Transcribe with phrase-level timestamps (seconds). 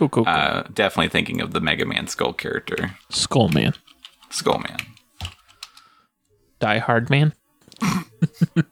[0.00, 0.32] Cool, cool, cool.
[0.32, 3.74] Uh, definitely thinking of the Mega Man Skull character, Skull Man.
[4.30, 4.78] Skull Man.
[6.58, 7.34] Die Hard Man.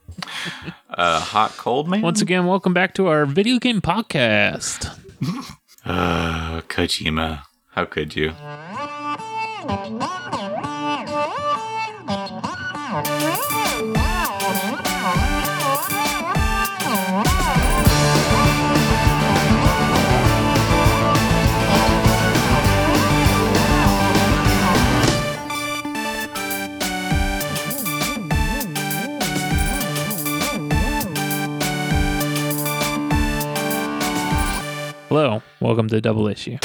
[0.90, 2.00] Uh, Hot Cold Man.
[2.02, 4.98] Once again, welcome back to our video game podcast.
[5.84, 7.44] Uh, Kojima.
[7.70, 8.32] How could you?
[35.08, 36.58] Hello, welcome to Double Issue,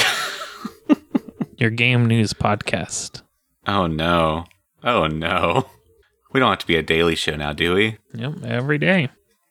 [1.56, 3.22] your game news podcast.
[3.66, 4.44] Oh no.
[4.82, 5.66] Oh no.
[6.32, 7.96] We don't have to be a daily show now, do we?
[8.12, 9.08] Yep, every day.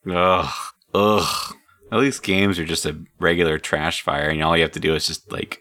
[0.10, 0.50] Ugh.
[0.94, 1.56] Ugh.
[1.92, 4.94] At least games are just a regular trash fire, and all you have to do
[4.96, 5.60] is just like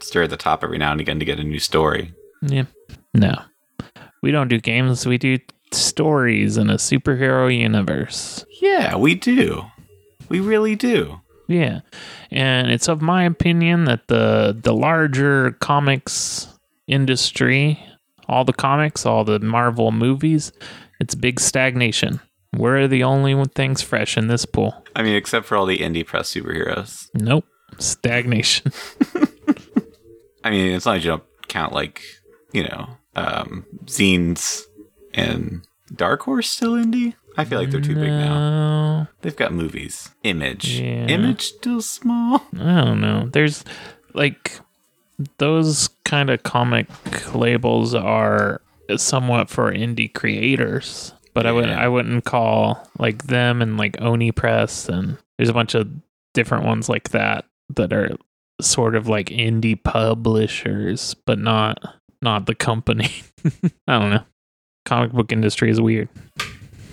[0.00, 2.12] stir at the top every now and again to get a new story.
[2.42, 2.64] Yeah.
[3.14, 3.34] No,
[4.22, 5.06] we don't do games.
[5.06, 5.38] We do
[5.72, 8.44] stories in a superhero universe.
[8.60, 9.64] Yeah, we do.
[10.28, 11.20] We really do.
[11.48, 11.80] Yeah,
[12.30, 16.46] and it's of my opinion that the the larger comics
[16.86, 17.82] industry,
[18.28, 20.52] all the comics, all the Marvel movies,
[21.00, 22.20] it's big stagnation.
[22.54, 24.84] We're the only things fresh in this pool.
[24.94, 27.08] I mean, except for all the indie press superheroes.
[27.14, 27.46] Nope,
[27.78, 28.72] stagnation.
[30.44, 32.02] I mean, as long as you don't count like,
[32.52, 34.62] you know, um, zines
[35.14, 37.14] and Dark Horse still indie.
[37.38, 39.08] I feel like they're too big now.
[39.22, 40.10] They've got movies.
[40.24, 40.80] Image.
[40.80, 41.06] Yeah.
[41.06, 42.42] Image still small.
[42.58, 43.28] I don't know.
[43.32, 43.64] There's
[44.12, 44.58] like
[45.38, 46.88] those kind of comic
[47.34, 48.60] labels are
[48.96, 51.80] somewhat for indie creators, but I would Yeah.
[51.80, 55.88] I wouldn't call like them and like Oni Press and there's a bunch of
[56.34, 57.44] different ones like that
[57.76, 58.16] that are
[58.60, 61.78] sort of like indie publishers, but not
[62.20, 63.10] not the company.
[63.86, 64.24] I don't know.
[64.84, 66.08] Comic book industry is weird.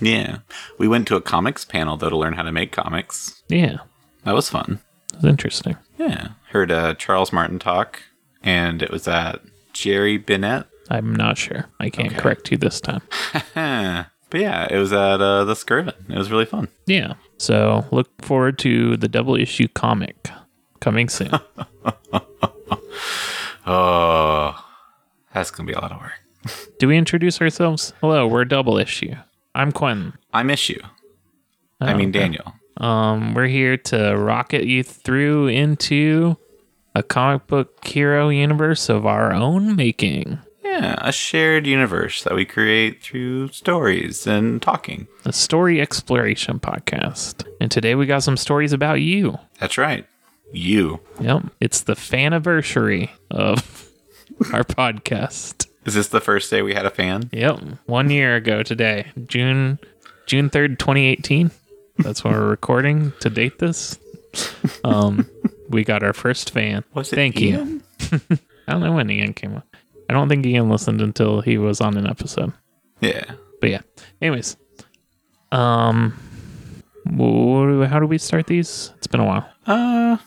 [0.00, 0.38] Yeah.
[0.78, 3.42] We went to a comics panel though to learn how to make comics.
[3.48, 3.78] Yeah,
[4.24, 4.80] That was fun.
[5.14, 5.76] it's interesting.
[5.98, 6.28] Yeah.
[6.50, 8.00] Heard uh, Charles Martin talk,
[8.42, 9.40] and it was at
[9.72, 10.66] Jerry Bennett.
[10.90, 11.66] I'm not sure.
[11.80, 12.20] I can't Okay.
[12.20, 13.02] correct you this time.
[13.54, 15.94] but yeah, it was at uh, the Skirvin.
[16.10, 16.68] It was really fun.
[16.86, 17.14] Yeah.
[17.38, 20.30] So look forward to the double issue comic
[20.80, 21.30] coming soon.
[23.68, 24.54] Oh,
[25.34, 26.12] that's going to be a lot of work.
[26.78, 27.92] Do we introduce ourselves?
[28.00, 29.14] Hello, we're double issue.
[29.56, 30.12] I'm Quentin.
[30.34, 30.80] I miss you.
[31.80, 32.18] I Oh, mean, okay.
[32.20, 32.52] Daniel.
[32.76, 36.36] Um, we're here to rocket you through into
[36.94, 40.38] a comic book hero universe of our own making.
[40.62, 45.06] Yeah, a shared universe that we create through stories and talking.
[45.24, 47.46] A story exploration podcast.
[47.58, 49.38] And today we got some stories about you.
[49.58, 50.06] That's right.
[50.52, 51.00] You.
[51.20, 51.44] Yep.
[51.60, 53.88] It's the faniversary of
[54.52, 55.55] our podcast.
[55.86, 57.30] Is this the first day we had a fan?
[57.32, 59.78] Yep, one year ago today, June
[60.26, 61.50] June third, twenty eighteen.
[61.98, 63.98] That's when we're recording to date this.
[64.84, 65.28] Um,
[65.70, 66.84] we got our first fan.
[66.92, 67.48] Was it Thank you.
[67.50, 67.82] Ian?
[68.68, 69.62] I don't know when Ian came on.
[70.10, 72.52] I don't think Ian listened until he was on an episode.
[73.00, 73.24] Yeah.
[73.60, 73.80] But yeah.
[74.20, 74.56] Anyways,
[75.52, 76.12] um,
[77.08, 78.92] how do we start these?
[78.98, 79.48] It's been a while.
[79.66, 80.18] Uh,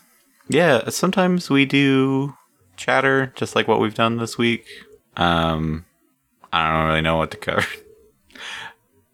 [0.48, 0.88] yeah.
[0.88, 2.34] Sometimes we do
[2.76, 4.66] chatter, just like what we've done this week.
[5.16, 5.84] Um,
[6.52, 7.64] I don't really know what to cover.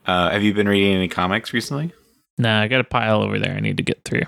[0.07, 1.93] Uh, have you been reading any comics recently?
[2.39, 3.55] Nah, I got a pile over there.
[3.57, 4.23] I need to get through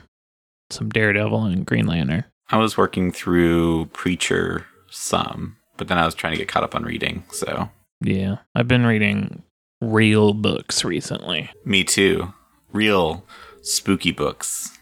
[0.71, 2.25] some Daredevil and Green Lantern.
[2.51, 6.75] I was working through Preacher some, but then I was trying to get caught up
[6.75, 7.23] on reading.
[7.31, 7.71] So
[8.01, 9.45] Yeah, I've been reading
[9.81, 11.49] real books recently.
[11.65, 12.35] me too.
[12.73, 13.25] Real
[13.63, 14.77] spooky books.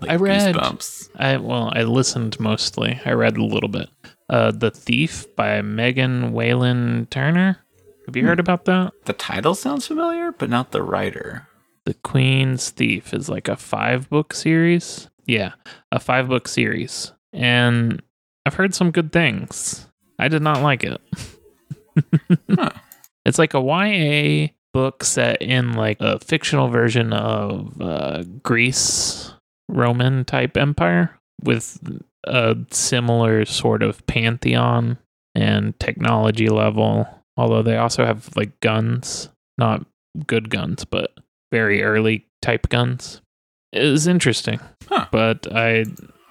[0.00, 1.10] Like I read- Goosebumps.
[1.16, 3.00] I well, I listened mostly.
[3.04, 3.88] I read a little bit.
[4.28, 7.58] Uh, The Thief by Megan Whalen Turner.
[8.06, 8.92] Have you heard about that?
[9.04, 11.48] The title sounds familiar, but not the writer.
[11.84, 15.08] The Queen's Thief is like a five book series.
[15.26, 15.52] Yeah,
[15.92, 17.12] a five book series.
[17.32, 18.00] And
[18.44, 19.86] I've heard some good things.
[20.18, 21.00] I did not like it.
[22.54, 22.70] Huh.
[23.24, 29.32] It's like a YA book set in like a fictional version of uh, Greece,
[29.68, 31.78] Roman type empire with
[32.24, 34.98] a similar sort of pantheon
[35.34, 37.08] and technology level.
[37.36, 39.28] Although they also have like guns,
[39.58, 39.84] not
[40.26, 41.12] good guns, but
[41.52, 43.20] very early type guns.
[43.72, 45.06] It was interesting, Huh.
[45.12, 45.84] but I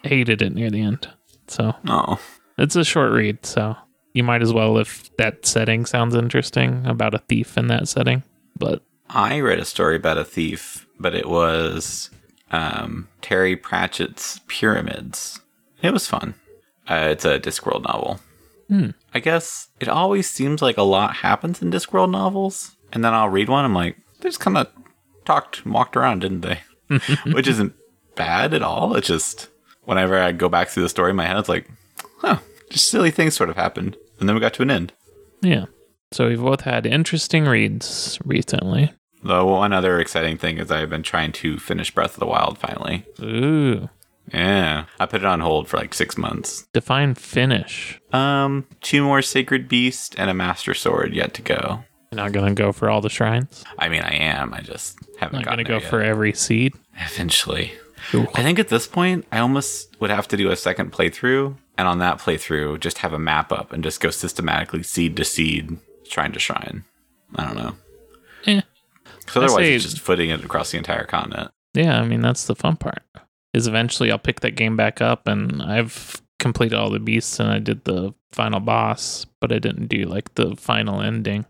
[0.03, 1.07] hated it near the end.
[1.47, 2.19] So Oh,
[2.57, 3.75] it's a short read, so
[4.13, 8.23] you might as well if that setting sounds interesting about a thief in that setting.
[8.57, 12.09] But I read a story about a thief, but it was
[12.51, 15.39] um, Terry Pratchett's Pyramids.
[15.85, 16.35] It was fun.
[16.89, 18.19] Uh, it's a Discworld novel.
[18.67, 18.89] Hmm.
[19.13, 23.29] I guess it always seems like a lot happens in Discworld novels, and then I'll
[23.29, 23.65] read one.
[23.65, 24.67] I'm like, they just kind of
[25.25, 26.59] talked, walked around, didn't they?
[27.31, 27.73] Which isn't
[28.15, 28.95] bad at all.
[28.95, 29.49] It's just
[29.83, 31.69] whenever I go back through the story in my head, it's like,
[32.19, 32.39] huh,
[32.69, 34.93] just silly things sort of happened, and then we got to an end.
[35.41, 35.65] Yeah.
[36.11, 38.93] So we've both had interesting reads recently.
[39.23, 42.57] The one other exciting thing is I've been trying to finish Breath of the Wild
[42.57, 43.05] finally.
[43.21, 43.89] Ooh.
[44.33, 46.68] Yeah, I put it on hold for like six months.
[46.74, 48.00] Define finish.
[48.12, 51.83] Um, two more Sacred Beast and a Master Sword yet to go.
[52.12, 53.63] You're not gonna go for all the shrines.
[53.77, 54.54] I mean, I am.
[54.54, 55.83] I just haven't Not gonna go yet.
[55.89, 56.74] for every seed.
[56.98, 57.74] eventually.
[58.13, 58.27] Ooh.
[58.36, 61.88] I think at this point, I almost would have to do a second playthrough, and
[61.88, 65.77] on that playthrough, just have a map up and just go systematically seed to seed,
[66.07, 66.83] shrine to shrine.
[67.36, 67.75] I don't know.
[68.45, 68.62] Eh.
[69.19, 71.51] Because otherwise, say- it's just footing it across the entire continent.
[71.74, 73.01] Yeah, I mean that's the fun part.
[73.55, 77.49] Is eventually I'll pick that game back up and I've completed all the beasts and
[77.49, 81.45] I did the final boss, but I didn't do like the final ending.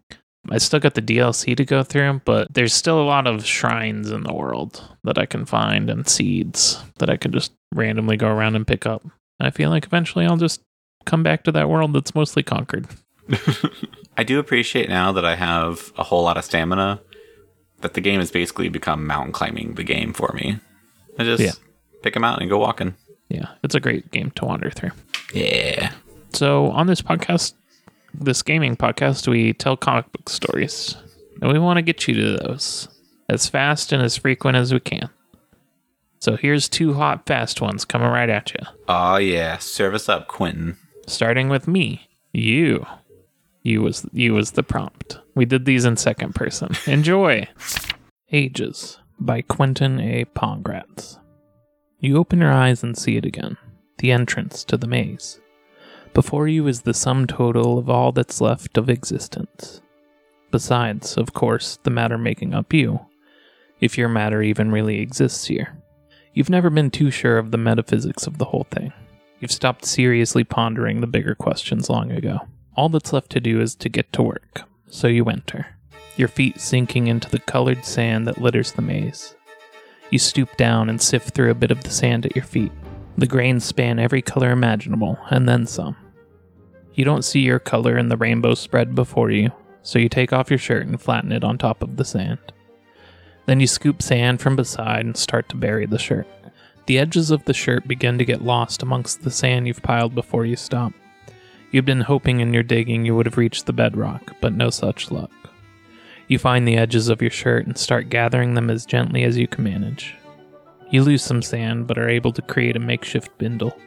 [0.49, 4.11] I still got the DLC to go through, but there's still a lot of shrines
[4.11, 8.27] in the world that I can find and seeds that I can just randomly go
[8.27, 9.03] around and pick up.
[9.39, 10.61] I feel like eventually I'll just
[11.05, 12.87] come back to that world that's mostly conquered.
[14.17, 17.01] I do appreciate now that I have a whole lot of stamina
[17.81, 20.59] that the game has basically become mountain climbing the game for me.
[21.17, 21.51] I just Yeah.
[22.05, 22.95] Pick a mountain and go walking.
[23.29, 24.91] Yeah, it's a great game to wander through.
[25.33, 25.91] Yeah.
[26.33, 27.53] So on this podcast,
[28.13, 30.95] this gaming podcast, we tell comic book stories,
[31.41, 32.87] and we want to get you to those
[33.27, 35.09] as fast and as frequent as we can.
[36.19, 38.59] So here's two hot, fast ones coming right at you.
[38.87, 39.57] Oh yeah.
[39.57, 40.77] Service up, Quentin.
[41.07, 42.85] Starting with me, you,
[43.63, 45.17] you was you was the prompt.
[45.33, 46.75] We did these in second person.
[46.85, 47.47] Enjoy.
[48.31, 50.25] Ages by Quentin A.
[50.25, 51.17] Pongratz.
[52.05, 53.57] You open your eyes and see it again.
[53.97, 55.39] The entrance to the maze.
[56.13, 59.81] Before you is the sum total of all that's left of existence.
[60.51, 62.99] Besides, of course, the matter making up you,
[63.79, 65.81] if your matter even really exists here.
[66.35, 68.93] You've never been too sure of the metaphysics of the whole thing.
[69.39, 72.37] You've stopped seriously pondering the bigger questions long ago.
[72.75, 74.61] All that's left to do is to get to work.
[74.89, 75.65] So you enter,
[76.17, 79.35] your feet sinking into the colored sand that litters the maze.
[80.09, 82.71] You stoop down and sift through a bit of the sand at your feet.
[83.17, 85.95] The grains span every color imaginable, and then some.
[86.93, 90.49] You don't see your color in the rainbow spread before you, so you take off
[90.49, 92.39] your shirt and flatten it on top of the sand.
[93.45, 96.27] Then you scoop sand from beside and start to bury the shirt.
[96.87, 100.45] The edges of the shirt begin to get lost amongst the sand you've piled before
[100.45, 100.93] you stop.
[101.71, 105.11] You've been hoping in your digging you would have reached the bedrock, but no such
[105.11, 105.31] luck.
[106.27, 109.47] You find the edges of your shirt and start gathering them as gently as you
[109.47, 110.15] can manage.
[110.89, 113.77] You lose some sand, but are able to create a makeshift bindle.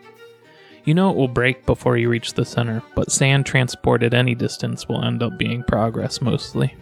[0.85, 4.89] You know it will break before you reach the center, but sand transported any distance
[4.89, 6.75] will end up being progress mostly.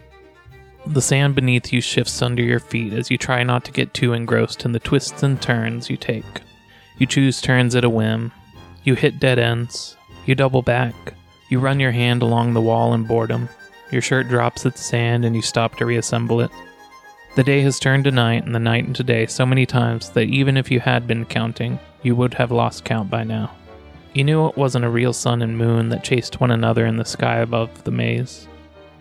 [0.85, 4.13] The sand beneath you shifts under your feet as you try not to get too
[4.13, 6.41] engrossed in the twists and turns you take.
[6.97, 8.31] You choose turns at a whim.
[8.83, 9.97] You hit dead ends.
[10.25, 10.95] You double back.
[11.49, 13.49] You run your hand along the wall in boredom.
[13.91, 16.51] Your shirt drops at the sand and you stop to reassemble it.
[17.35, 20.27] The day has turned to night and the night into day so many times that
[20.27, 23.51] even if you had been counting, you would have lost count by now.
[24.13, 27.05] You knew it wasn't a real sun and moon that chased one another in the
[27.05, 28.47] sky above the maze,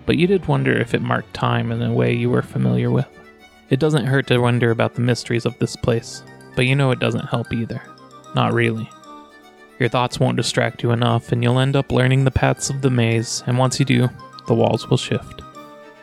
[0.04, 3.08] but you did wonder if it marked time in a way you were familiar with.
[3.70, 6.22] It doesn't hurt to wonder about the mysteries of this place,
[6.54, 7.82] but you know it doesn't help either.
[8.34, 8.88] Not really.
[9.78, 12.90] Your thoughts won't distract you enough, and you'll end up learning the paths of the
[12.90, 14.08] maze, and once you do,
[14.46, 15.42] the walls will shift.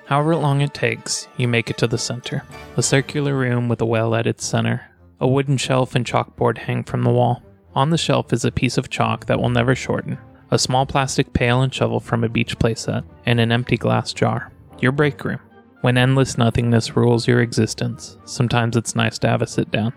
[0.05, 2.43] However long it takes, you make it to the center.
[2.77, 4.89] A circular room with a well at its center.
[5.19, 7.41] A wooden shelf and chalkboard hang from the wall.
[7.75, 10.17] On the shelf is a piece of chalk that will never shorten,
[10.51, 14.51] a small plastic pail and shovel from a beach playset, and an empty glass jar.
[14.79, 15.39] Your break room.
[15.81, 19.93] When endless nothingness rules your existence, sometimes it's nice to have a sit down.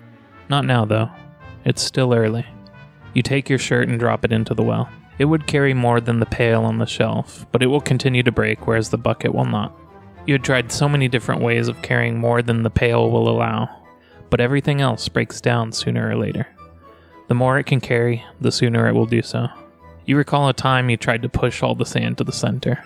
[0.48, 1.10] Not now, though.
[1.64, 2.46] It's still early.
[3.12, 4.88] You take your shirt and drop it into the well.
[5.18, 8.32] It would carry more than the pail on the shelf, but it will continue to
[8.32, 9.74] break, whereas the bucket will not.
[10.26, 13.68] You had tried so many different ways of carrying more than the pail will allow,
[14.28, 16.48] but everything else breaks down sooner or later.
[17.28, 19.48] The more it can carry, the sooner it will do so.
[20.04, 22.84] You recall a time you tried to push all the sand to the center,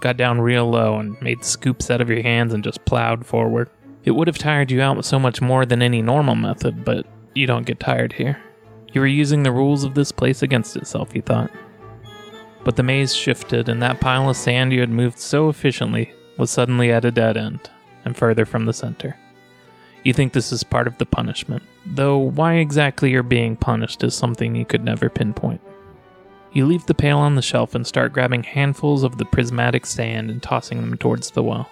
[0.00, 3.70] got down real low and made scoops out of your hands and just plowed forward.
[4.04, 7.46] It would have tired you out so much more than any normal method, but you
[7.46, 8.40] don't get tired here.
[8.92, 11.50] You were using the rules of this place against itself, you thought.
[12.64, 16.50] But the maze shifted, and that pile of sand you had moved so efficiently was
[16.50, 17.70] suddenly at a dead end,
[18.04, 19.16] and further from the center.
[20.04, 24.14] You think this is part of the punishment, though why exactly you're being punished is
[24.14, 25.60] something you could never pinpoint.
[26.52, 30.30] You leave the pail on the shelf and start grabbing handfuls of the prismatic sand
[30.30, 31.70] and tossing them towards the well.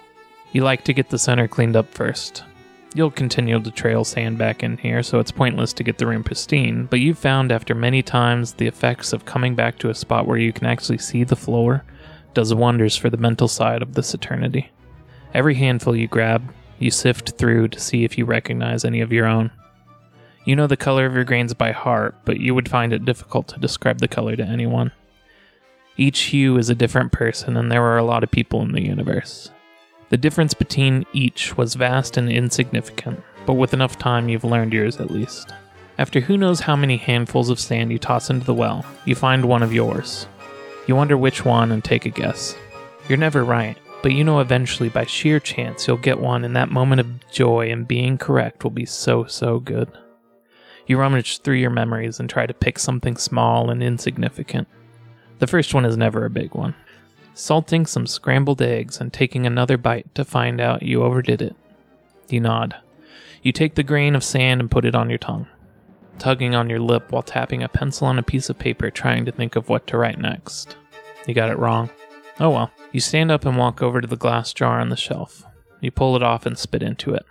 [0.52, 2.44] You like to get the center cleaned up first.
[2.92, 6.24] You'll continue to trail sand back in here, so it's pointless to get the room
[6.24, 10.26] pristine, but you've found after many times the effects of coming back to a spot
[10.26, 11.84] where you can actually see the floor
[12.34, 14.70] does wonders for the mental side of this eternity.
[15.32, 19.26] Every handful you grab, you sift through to see if you recognize any of your
[19.26, 19.52] own.
[20.44, 23.46] You know the color of your grains by heart, but you would find it difficult
[23.48, 24.90] to describe the color to anyone.
[25.96, 28.82] Each hue is a different person, and there are a lot of people in the
[28.82, 29.52] universe.
[30.10, 34.96] The difference between each was vast and insignificant, but with enough time you've learned yours
[34.98, 35.52] at least.
[35.98, 39.44] After who knows how many handfuls of sand you toss into the well, you find
[39.44, 40.26] one of yours.
[40.88, 42.56] You wonder which one and take a guess.
[43.08, 46.72] You're never right, but you know eventually by sheer chance you'll get one, and that
[46.72, 49.92] moment of joy in being correct will be so, so good.
[50.88, 54.66] You rummage through your memories and try to pick something small and insignificant.
[55.38, 56.74] The first one is never a big one
[57.34, 61.56] salting some scrambled eggs and taking another bite to find out you overdid it.
[62.28, 62.76] You nod.
[63.42, 65.46] You take the grain of sand and put it on your tongue,
[66.18, 69.32] tugging on your lip while tapping a pencil on a piece of paper trying to
[69.32, 70.76] think of what to write next.
[71.26, 71.90] You got it wrong.
[72.38, 72.70] Oh well.
[72.92, 75.44] You stand up and walk over to the glass jar on the shelf.
[75.80, 77.24] You pull it off and spit into it.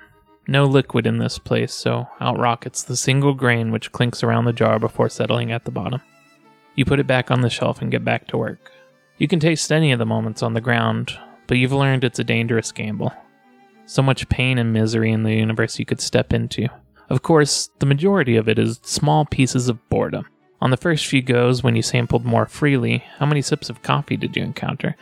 [0.48, 4.54] No liquid in this place, so out rockets the single grain which clinks around the
[4.54, 6.02] jar before settling at the bottom.
[6.74, 8.72] You put it back on the shelf and get back to work.
[9.20, 11.12] You can taste any of the moments on the ground,
[11.48, 13.12] but you've learned it's a dangerous gamble.
[13.86, 16.70] So much pain and misery in the universe you could step into.
[17.10, 20.26] Of course, the majority of it is small pieces of boredom.
[20.62, 24.16] On the first few goes, when you sampled more freely, how many sips of coffee
[24.16, 24.96] did you encounter?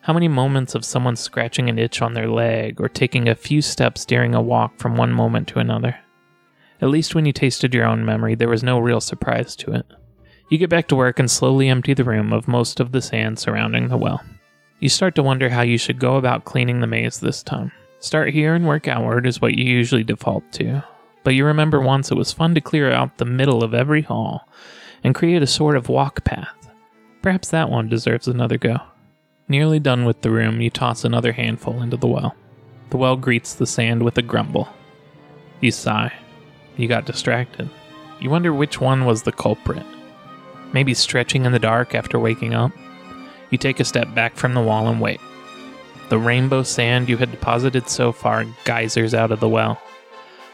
[0.00, 3.62] How many moments of someone scratching an itch on their leg or taking a few
[3.62, 5.96] steps during a walk from one moment to another?
[6.80, 9.86] At least when you tasted your own memory, there was no real surprise to it.
[10.48, 13.38] You get back to work and slowly empty the room of most of the sand
[13.38, 14.22] surrounding the well.
[14.80, 17.72] You start to wonder how you should go about cleaning the maze this time.
[18.00, 20.84] Start here and work outward is what you usually default to,
[21.22, 24.48] but you remember once it was fun to clear out the middle of every hall
[25.04, 26.68] and create a sort of walk path.
[27.22, 28.78] Perhaps that one deserves another go.
[29.48, 32.34] Nearly done with the room, you toss another handful into the well.
[32.90, 34.68] The well greets the sand with a grumble.
[35.60, 36.12] You sigh.
[36.76, 37.70] You got distracted.
[38.20, 39.86] You wonder which one was the culprit
[40.72, 42.72] maybe stretching in the dark after waking up.
[43.50, 45.20] You take a step back from the wall and wait.
[46.08, 49.80] The rainbow sand you had deposited so far geysers out of the well.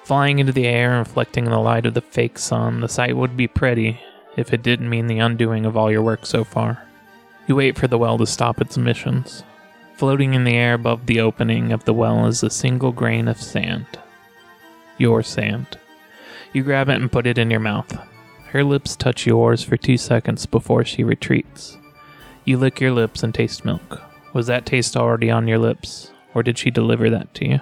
[0.04, 3.36] Flying into the air and reflecting the light of the fake sun, the sight would
[3.36, 4.00] be pretty
[4.36, 6.82] if it didn't mean the undoing of all your work so far.
[7.46, 9.42] You wait for the well to stop its emissions.
[9.96, 13.42] Floating in the air above the opening of the well is a single grain of
[13.42, 13.86] sand.
[14.96, 15.78] Your sand.
[16.52, 18.07] You grab it and put it in your mouth.
[18.52, 21.76] Her lips touch yours for two seconds before she retreats.
[22.46, 24.00] You lick your lips and taste milk.
[24.32, 27.60] Was that taste already on your lips, or did she deliver that to you?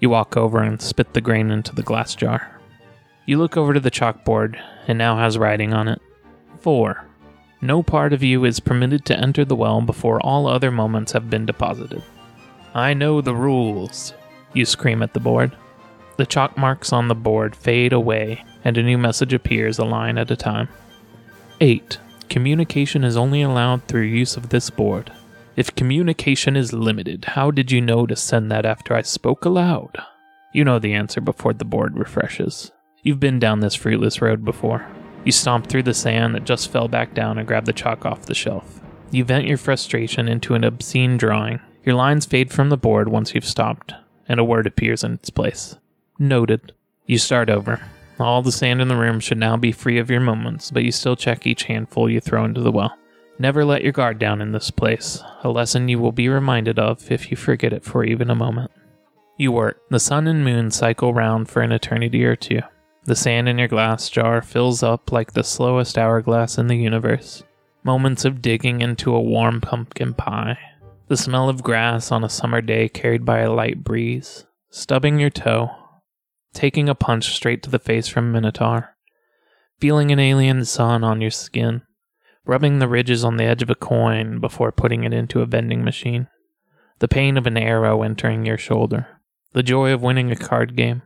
[0.00, 2.58] You walk over and spit the grain into the glass jar.
[3.26, 6.00] You look over to the chalkboard, and now has writing on it.
[6.60, 7.04] 4.
[7.60, 11.28] No part of you is permitted to enter the well before all other moments have
[11.28, 12.02] been deposited.
[12.74, 14.14] I know the rules,
[14.54, 15.54] you scream at the board.
[16.16, 20.18] The chalk marks on the board fade away and a new message appears a line
[20.18, 20.68] at a time.
[21.60, 21.98] 8.
[22.28, 25.12] Communication is only allowed through use of this board.
[25.56, 29.96] If communication is limited, how did you know to send that after I spoke aloud?
[30.52, 32.70] You know the answer before the board refreshes.
[33.02, 34.86] You've been down this fruitless road before.
[35.24, 38.26] You stomp through the sand that just fell back down and grab the chalk off
[38.26, 38.80] the shelf.
[39.10, 41.60] You vent your frustration into an obscene drawing.
[41.84, 43.94] Your lines fade from the board once you've stopped,
[44.28, 45.76] and a word appears in its place.
[46.18, 46.72] Noted.
[47.06, 47.80] You start over.
[48.18, 50.90] All the sand in the room should now be free of your moments, but you
[50.90, 52.96] still check each handful you throw into the well.
[53.38, 57.12] Never let your guard down in this place, a lesson you will be reminded of
[57.12, 58.72] if you forget it for even a moment.
[59.36, 59.80] You work.
[59.90, 62.60] The sun and moon cycle round for an eternity or two.
[63.04, 67.44] The sand in your glass jar fills up like the slowest hourglass in the universe.
[67.84, 70.58] Moments of digging into a warm pumpkin pie.
[71.06, 74.44] The smell of grass on a summer day carried by a light breeze.
[74.70, 75.70] Stubbing your toe,
[76.58, 78.96] taking a punch straight to the face from Minotaur,
[79.78, 81.82] feeling an alien sun on your skin,
[82.44, 85.84] rubbing the ridges on the edge of a coin before putting it into a vending
[85.84, 86.26] machine,
[86.98, 89.06] the pain of an arrow entering your shoulder,
[89.52, 91.02] the joy of winning a card game.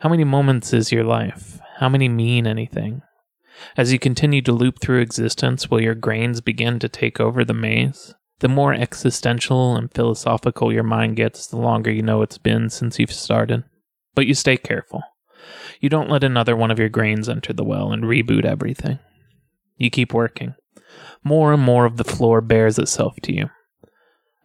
[0.00, 1.60] How many moments is your life?
[1.76, 3.02] How many mean anything?
[3.76, 7.54] As you continue to loop through existence, will your grains begin to take over the
[7.54, 8.16] maze?
[8.40, 12.98] The more existential and philosophical your mind gets, the longer you know it's been since
[12.98, 13.62] you've started.
[14.14, 15.02] But you stay careful.
[15.80, 18.98] You don't let another one of your grains enter the well and reboot everything.
[19.76, 20.54] You keep working.
[21.24, 23.50] More and more of the floor bears itself to you.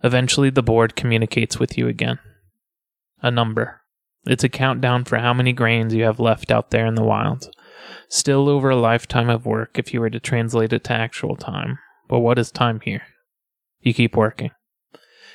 [0.03, 2.19] Eventually, the board communicates with you again.
[3.21, 3.81] A number.
[4.25, 7.49] It's a countdown for how many grains you have left out there in the wild.
[8.09, 11.79] Still over a lifetime of work if you were to translate it to actual time.
[12.07, 13.03] But what is time here?
[13.81, 14.51] You keep working.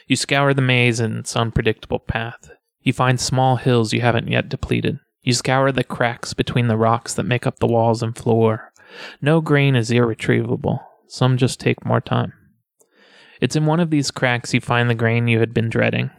[0.06, 2.50] You scour the maze in its unpredictable path.
[2.82, 4.98] You find small hills you haven't yet depleted.
[5.22, 8.72] You scour the cracks between the rocks that make up the walls and floor.
[9.20, 10.80] No grain is irretrievable.
[11.06, 12.32] Some just take more time.
[13.40, 16.10] It's in one of these cracks you find the grain you had been dreading.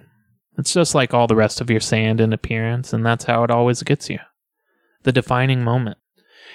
[0.57, 3.51] It's just like all the rest of your sand in appearance, and that's how it
[3.51, 4.19] always gets you.
[5.03, 5.97] The defining moment.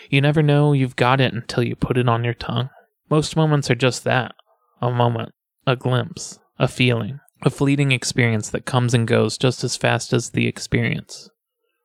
[0.09, 2.71] You never know you've got it until you put it on your tongue.
[3.11, 4.35] Most moments are just that
[4.81, 5.33] a moment,
[5.67, 10.31] a glimpse, a feeling, a fleeting experience that comes and goes just as fast as
[10.31, 11.31] the experience.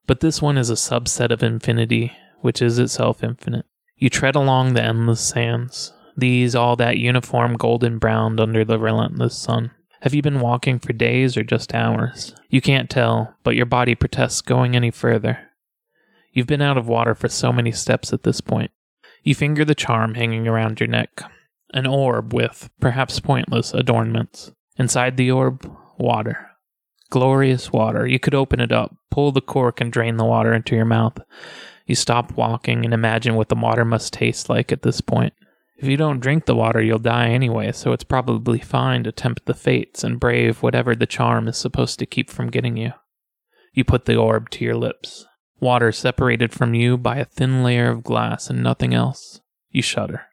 [0.08, 3.66] But this one is a subset of infinity, which is itself infinite.
[3.96, 9.38] You tread along the endless sands, these all that uniform golden brown under the relentless
[9.38, 9.72] sun.
[10.02, 12.36] Have you been walking for days or just hours?
[12.50, 15.40] You can't tell, but your body protests going any further.
[16.34, 18.72] You've been out of water for so many steps at this point.
[19.24, 21.24] You finger the charm hanging around your neck,
[21.74, 24.52] an orb with, perhaps pointless, adornments.
[24.78, 26.50] Inside the orb, water.
[27.10, 28.08] Glorious water.
[28.08, 31.20] You could open it up, pull the cork, and drain the water into your mouth.
[31.86, 35.34] You stop walking and imagine what the water must taste like at this point.
[35.78, 39.46] If you don't drink the water, you'll die anyway, so it's probably fine to tempt
[39.46, 42.94] the fates and brave whatever the charm is supposed to keep from getting you.
[43.74, 45.26] You put the orb to your lips.
[45.60, 49.42] Water separated from you by a thin layer of glass and nothing else.
[49.72, 50.28] You shudder.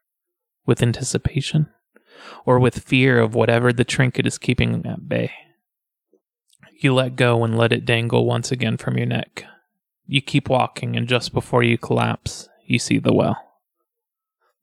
[0.66, 1.68] With anticipation?
[2.46, 5.30] Or with fear of whatever the trinket is keeping at bay?
[6.80, 9.44] You let go and let it dangle once again from your neck.
[10.06, 13.36] You keep walking, and just before you collapse, you see the well.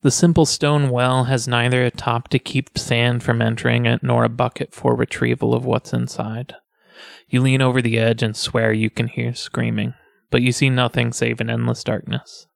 [0.01, 4.23] The simple stone well has neither a top to keep sand from entering it nor
[4.23, 6.55] a bucket for retrieval of what's inside.
[7.27, 9.93] You lean over the edge and swear you can hear screaming,
[10.31, 12.47] but you see nothing save an endless darkness.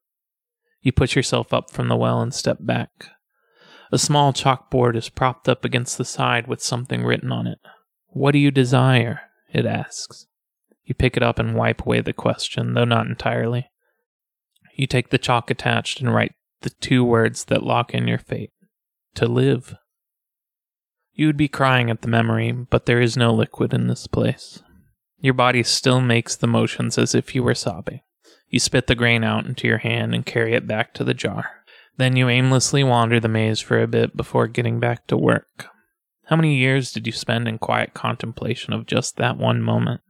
[0.80, 3.08] You push yourself up from the well and step back.
[3.92, 7.58] A small chalkboard is propped up against the side with something written on it.
[8.08, 9.20] What do you desire?
[9.52, 10.26] it asks.
[10.82, 13.68] You pick it up and wipe away the question, though not entirely.
[14.74, 18.50] You take the chalk attached and write the two words that lock in your fate
[19.16, 19.76] to live.
[21.12, 24.62] You would be crying at the memory, but there is no liquid in this place.
[25.18, 28.00] Your body still makes the motions as if you were sobbing.
[28.48, 31.61] You spit the grain out into your hand and carry it back to the jar.
[31.96, 35.66] Then you aimlessly wander the maze for a bit before getting back to work.
[36.26, 40.00] How many years did you spend in quiet contemplation of just that one moment?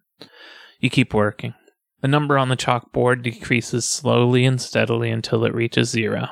[0.79, 1.55] You keep working.
[2.01, 6.29] The number on the chalkboard decreases slowly and steadily until it reaches zero.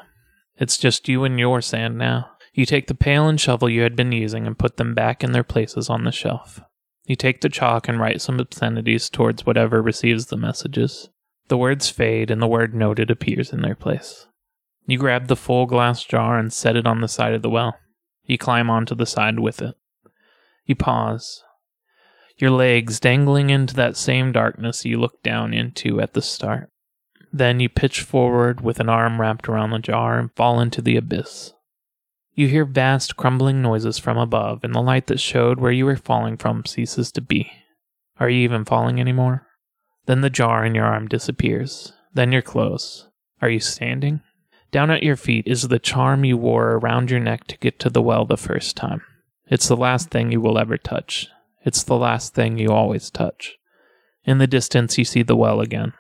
[0.57, 2.31] It's just you and your sand now.
[2.53, 5.33] You take the pail and shovel you had been using and put them back in
[5.33, 6.61] their places on the shelf.
[7.07, 11.09] You take the chalk and write some obscenities towards whatever receives the messages.
[11.49, 14.27] The words fade and the word noted appears in their place.
[14.91, 17.77] You grab the full glass jar and set it on the side of the well.
[18.25, 19.77] You climb onto the side with it.
[20.65, 21.45] You pause.
[22.39, 26.71] Your legs dangling into that same darkness you looked down into at the start.
[27.33, 30.97] Then you pitch forward with an arm wrapped around the jar and fall into the
[30.97, 31.53] abyss.
[32.35, 35.95] You hear vast crumbling noises from above, and the light that showed where you were
[35.95, 37.53] falling from ceases to be.
[38.19, 39.47] Are you even falling anymore?
[40.07, 41.93] Then the jar in your arm disappears.
[42.13, 43.07] Then you're close.
[43.41, 44.23] Are you standing?
[44.71, 47.91] Down at your feet is the charm you wore around your neck to get to
[47.91, 49.03] the well the first time.
[49.47, 51.29] It's the last thing you will ever touch.
[51.65, 53.57] It's the last thing you always touch.
[54.25, 55.93] In the distance, you see the well again.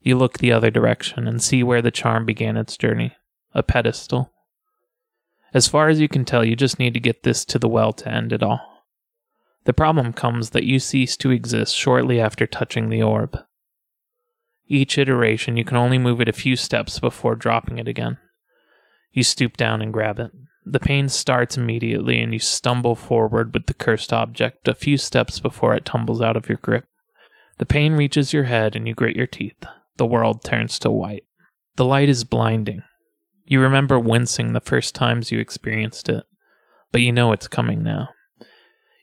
[0.00, 3.16] You look the other direction and see where the charm began its journey
[3.54, 4.32] a pedestal.
[5.52, 7.92] As far as you can tell, you just need to get this to the well
[7.92, 8.60] to end it all.
[9.64, 13.38] The problem comes that you cease to exist shortly after touching the orb.
[14.68, 18.18] Each iteration, you can only move it a few steps before dropping it again.
[19.12, 20.30] You stoop down and grab it.
[20.64, 25.40] The pain starts immediately, and you stumble forward with the cursed object a few steps
[25.40, 26.86] before it tumbles out of your grip.
[27.58, 29.64] The pain reaches your head, and you grit your teeth.
[29.96, 31.24] The world turns to white.
[31.76, 32.82] The light is blinding.
[33.44, 36.24] You remember wincing the first times you experienced it,
[36.92, 38.10] but you know it's coming now.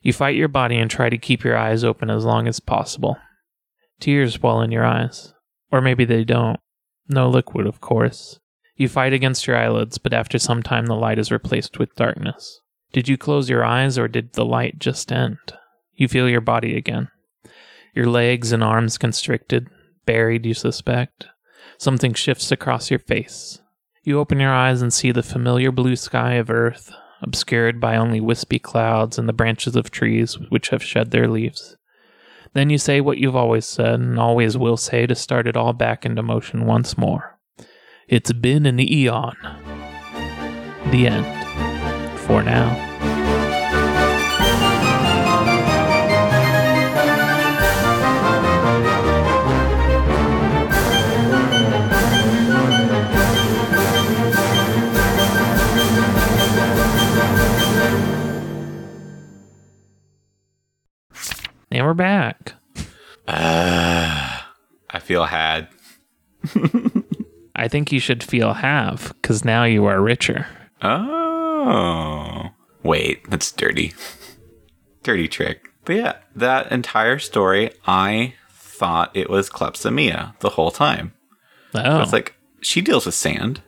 [0.01, 3.17] You fight your body and try to keep your eyes open as long as possible.
[3.99, 5.33] Tears well in your eyes.
[5.71, 6.59] Or maybe they don't.
[7.07, 8.39] No liquid, of course.
[8.75, 12.61] You fight against your eyelids, but after some time the light is replaced with darkness.
[12.93, 15.37] Did you close your eyes or did the light just end?
[15.93, 17.09] You feel your body again.
[17.93, 19.67] Your legs and arms constricted,
[20.05, 21.27] buried, you suspect.
[21.77, 23.59] Something shifts across your face.
[24.03, 28.21] You open your eyes and see the familiar blue sky of Earth, obscured by only
[28.21, 31.75] wispy clouds and the branches of trees which have shed their leaves.
[32.53, 35.73] Then you say what you've always said and always will say to start it all
[35.73, 37.37] back into motion once more.
[38.07, 39.35] It's been an eon.
[40.91, 42.19] The end.
[42.21, 42.88] For now.
[61.71, 62.53] And we're back.
[63.27, 64.39] Uh,
[64.89, 65.67] I feel had.
[67.55, 70.47] I think you should feel have, because now you are richer.
[70.81, 72.49] Oh.
[72.83, 73.93] Wait, that's dirty.
[75.03, 75.67] dirty trick.
[75.85, 81.13] But yeah, that entire story, I thought it was Klepsomia the whole time.
[81.75, 83.61] Oh, It's like, she deals with sand.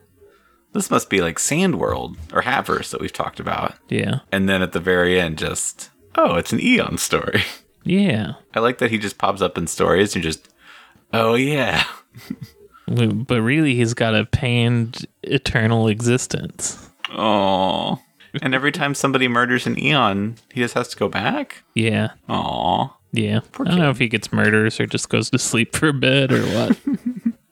[0.73, 3.73] This must be like Sand World or Haverse that we've talked about.
[3.89, 4.19] yeah.
[4.31, 7.43] And then at the very end, just, oh, it's an Eon story.
[7.83, 8.33] Yeah.
[8.53, 10.49] I like that he just pops up in stories and just,
[11.13, 11.83] oh yeah.
[12.87, 16.89] But really, he's got a pained eternal existence.
[17.09, 17.99] Oh.
[18.41, 21.63] And every time somebody murders an Eon, he just has to go back?
[21.73, 22.09] Yeah.
[22.27, 22.93] Aw.
[23.13, 23.41] Yeah.
[23.59, 26.31] I don't know if he gets murders or just goes to sleep for a bit
[26.33, 26.77] or what.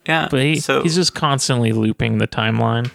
[0.08, 0.28] Yeah.
[0.32, 2.90] But he, so, he's just constantly looping the timeline.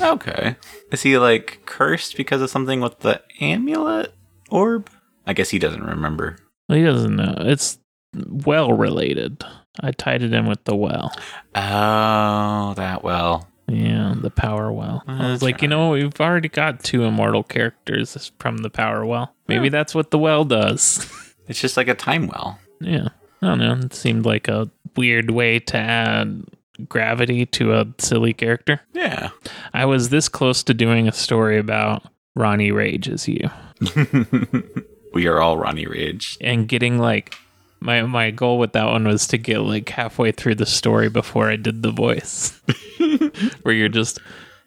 [0.00, 0.54] okay.
[0.92, 4.14] Is he like cursed because of something with the amulet
[4.48, 4.88] orb?
[5.26, 6.36] I guess he doesn't remember.
[6.68, 7.34] He doesn't know.
[7.38, 7.78] It's
[8.14, 9.44] well related.
[9.80, 11.12] I tied it in with the well.
[11.54, 13.48] Oh, that well.
[13.68, 15.02] Yeah, the power well.
[15.08, 19.04] I was That's like, you know, we've already got two immortal characters from the power
[19.04, 19.34] well.
[19.48, 19.70] Maybe Yeah.
[19.70, 21.10] that's what the well does.
[21.48, 22.58] It's just like a time well.
[22.80, 23.06] yeah.
[23.40, 23.74] I don't know.
[23.74, 26.42] It seemed like a weird way to add
[26.88, 28.80] gravity to a silly character.
[28.92, 29.28] Yeah.
[29.72, 32.02] I was this close to doing a story about
[32.34, 33.48] Ronnie Rage as you
[35.16, 36.36] we are all Ronnie Rage.
[36.42, 37.34] and getting like
[37.80, 41.48] my my goal with that one was to get like halfway through the story before
[41.48, 42.60] I did the voice.
[43.62, 44.18] Where you're just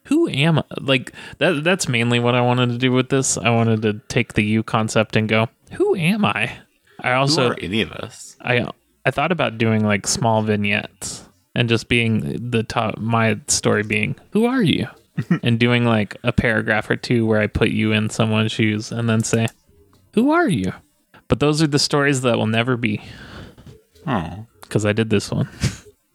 [0.05, 0.63] who am I?
[0.79, 3.37] Like that that's mainly what I wanted to do with this.
[3.37, 6.51] I wanted to take the you concept and go, who am I?
[6.99, 8.35] I also any of us?
[8.41, 8.67] I
[9.05, 14.15] I thought about doing like small vignettes and just being the top my story being
[14.31, 14.87] who are you?
[15.43, 19.07] and doing like a paragraph or two where I put you in someone's shoes and
[19.09, 19.47] then say,
[20.13, 20.73] Who are you?
[21.27, 23.01] But those are the stories that will never be
[24.07, 24.45] Oh.
[24.61, 25.49] because I did this one.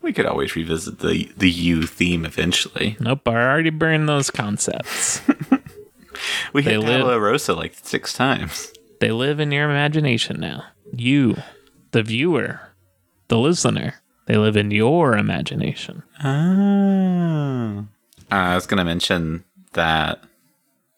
[0.03, 2.95] We could always revisit the the you theme eventually.
[3.01, 5.23] Nope, I already burned those concepts.
[6.53, 8.71] We They hit live- Rosa like six times.
[9.01, 10.65] they live in your imagination now.
[10.95, 11.37] You,
[11.93, 12.61] the viewer,
[13.29, 13.95] the listener,
[14.27, 16.03] they live in your imagination.
[16.23, 17.87] Oh.
[18.31, 20.23] I was gonna mention that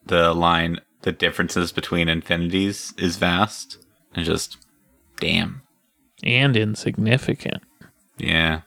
[0.07, 3.79] the line, the differences between infinities is vast,
[4.13, 4.57] and just,
[5.21, 5.63] damn,
[6.25, 7.63] And insignificant.
[8.19, 8.63] yeah,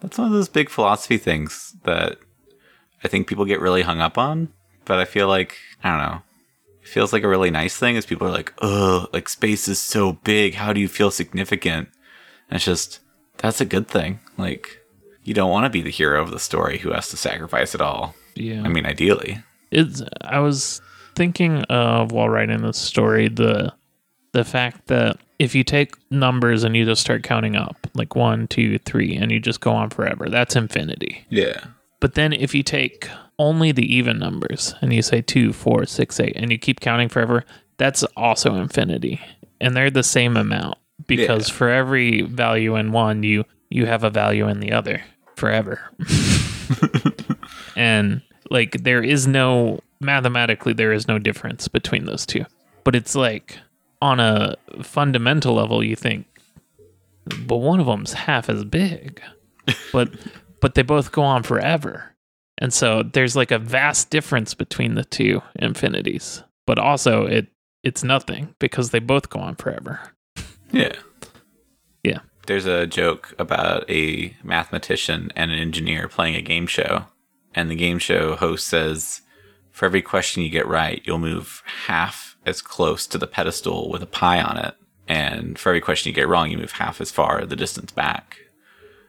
[0.00, 2.18] that's one of those big philosophy things that
[3.04, 4.48] I think people get really hung up on.
[4.84, 6.22] But I feel like I don't know.
[6.82, 9.78] It feels like a really nice thing is people are like, oh, like space is
[9.78, 10.54] so big.
[10.56, 11.88] How do you feel significant?
[12.50, 12.98] And it's just
[13.38, 14.18] that's a good thing.
[14.36, 14.80] Like
[15.22, 17.80] you don't want to be the hero of the story who has to sacrifice it
[17.80, 18.14] all.
[18.34, 18.62] Yeah.
[18.64, 19.42] I mean, ideally.
[19.70, 20.82] it's I was
[21.14, 23.72] thinking of while writing this story the
[24.32, 28.46] the fact that if you take numbers and you just start counting up like one,
[28.48, 31.24] two, three, and you just go on forever, that's infinity.
[31.28, 31.64] Yeah.
[32.00, 36.18] But then if you take only the even numbers and you say two, four, six,
[36.20, 37.44] eight, and you keep counting forever,
[37.78, 39.20] that's also infinity.
[39.60, 41.54] And they're the same amount because Yeah.
[41.54, 45.02] for every value in one, you you have a value in the other
[45.36, 45.80] forever.
[47.76, 52.44] and like there is no mathematically there is no difference between those two.
[52.84, 53.58] But it's like
[54.02, 56.26] on a fundamental level you think
[57.46, 59.20] but one of them's half as big.
[59.92, 60.10] But
[60.60, 62.14] but they both go on forever.
[62.58, 66.42] And so there's like a vast difference between the two infinities.
[66.66, 67.46] But also it
[67.82, 70.00] it's nothing because they both go on forever.
[70.70, 70.96] Yeah.
[72.02, 72.18] Yeah.
[72.46, 77.06] There's a joke about a mathematician and an engineer playing a game show.
[77.54, 79.22] And the game show host says,
[79.70, 84.02] for every question you get right, you'll move half as close to the pedestal with
[84.02, 84.74] a pie on it.
[85.08, 88.38] And for every question you get wrong, you move half as far the distance back.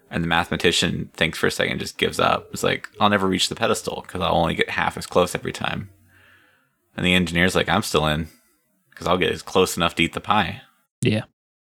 [0.10, 2.50] And the mathematician thinks for a second, just gives up.
[2.52, 5.52] It's like, I'll never reach the pedestal because I'll only get half as close every
[5.52, 5.90] time.
[6.96, 8.28] And the engineer's like, I'm still in
[8.90, 10.62] because I'll get as close enough to eat the pie.
[11.02, 11.24] Yeah.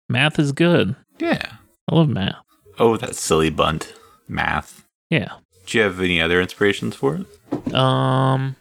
[0.08, 0.96] Math is good.
[1.20, 1.54] Yeah.
[1.88, 2.36] I love math.
[2.78, 3.94] Oh, that silly bunt.
[4.28, 4.86] Math.
[5.10, 5.34] Yeah.
[5.70, 7.74] Do you have any other inspirations for it?
[7.76, 8.56] Um,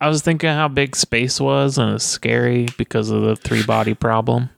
[0.00, 3.92] I was thinking how big space was, and it's scary because of the three body
[3.92, 4.48] problem.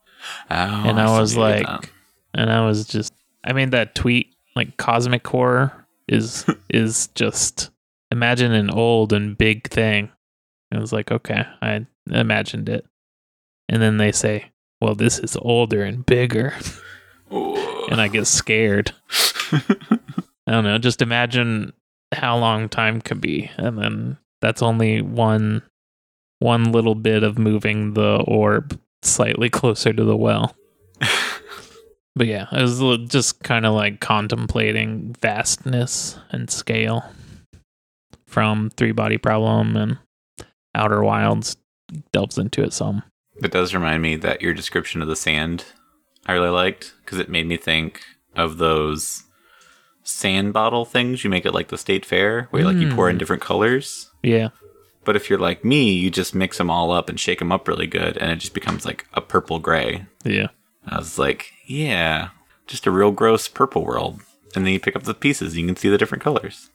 [0.51, 1.91] Oh, And I still was need to get like- that.
[2.35, 3.13] And I was just,
[3.45, 7.71] I made that tweet like cosmic horror is is just
[8.11, 10.11] imagine an old and big thing.
[10.71, 12.87] And I was like, okay, I imagined it.
[13.69, 14.47] And then they say,
[14.81, 16.55] well, this is older and bigger,
[17.31, 18.93] and I get scared.
[20.47, 20.79] I don't know.
[20.79, 21.73] Just imagine
[22.13, 25.63] how long time could be, and then that's only one
[26.41, 30.57] one little bit of moving the orb slightly closer to the well.
[32.15, 32.79] But yeah, it was
[33.09, 37.05] just kind of like contemplating vastness and scale
[38.27, 39.99] from Three Body Problem and
[40.75, 41.57] Outer Wilds
[42.13, 43.03] delves into it some.
[43.43, 45.65] It does remind me that your description of the sand
[46.27, 48.03] I really liked because it made me think
[48.37, 49.25] of those
[50.05, 53.17] sand bottle things you make it like the state fair where like you pour in
[53.17, 53.19] Mm.
[53.19, 54.11] different colors.
[54.23, 54.49] Yeah,
[55.05, 57.67] But if you're like me, you just mix them all up and shake them up
[57.69, 60.07] really good and it just becomes like a purple gray.
[60.25, 60.49] yeah,
[60.87, 62.29] I was like, yeah,
[62.67, 64.21] just a real gross purple world.
[64.55, 66.71] And then you pick up the pieces, you can see the different colors.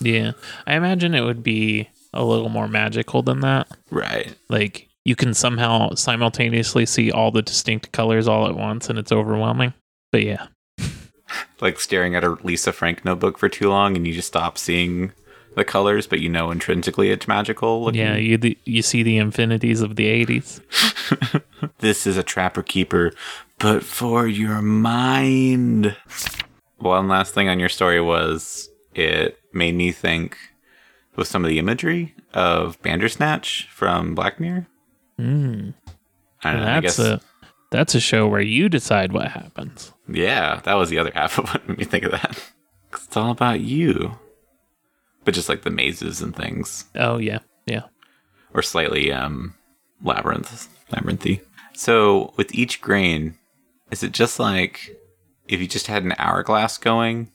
[0.00, 0.32] yeah.
[0.66, 3.68] I imagine it would be a little more magical than that.
[3.90, 4.34] Right.
[4.48, 9.12] Like you can somehow simultaneously see all the distinct colors all at once, and it's
[9.12, 9.74] overwhelming.
[10.12, 10.46] But yeah,
[11.60, 15.12] Like staring at a Lisa Frank notebook for too long and you just stop seeing
[15.54, 17.84] the colors, but you know intrinsically it's magical.
[17.84, 18.00] Looking.
[18.00, 18.16] yeah.
[18.16, 20.60] You the, you see the infinities of the '80s.
[21.78, 23.12] this is a trapper keeper,
[23.58, 25.96] but for your mind.
[26.78, 30.36] One last thing on your story was it made me think
[31.16, 34.66] with some of the imagery of Bandersnatch from Black Mirror.
[35.18, 35.74] Mm.
[36.42, 36.62] I know.
[36.62, 37.20] I that's guess, a
[37.74, 39.92] that's a show where you decide what happens.
[40.08, 42.38] yeah, that was the other half of what made me think of that.
[42.92, 44.16] it's all about you,
[45.24, 46.84] but just like the mazes and things.
[46.94, 47.82] Oh yeah, yeah.
[48.52, 49.54] or slightly um
[50.02, 51.40] labyrinth labyrinthy.
[51.74, 53.36] So with each grain,
[53.90, 54.96] is it just like
[55.48, 57.30] if you just had an hourglass going,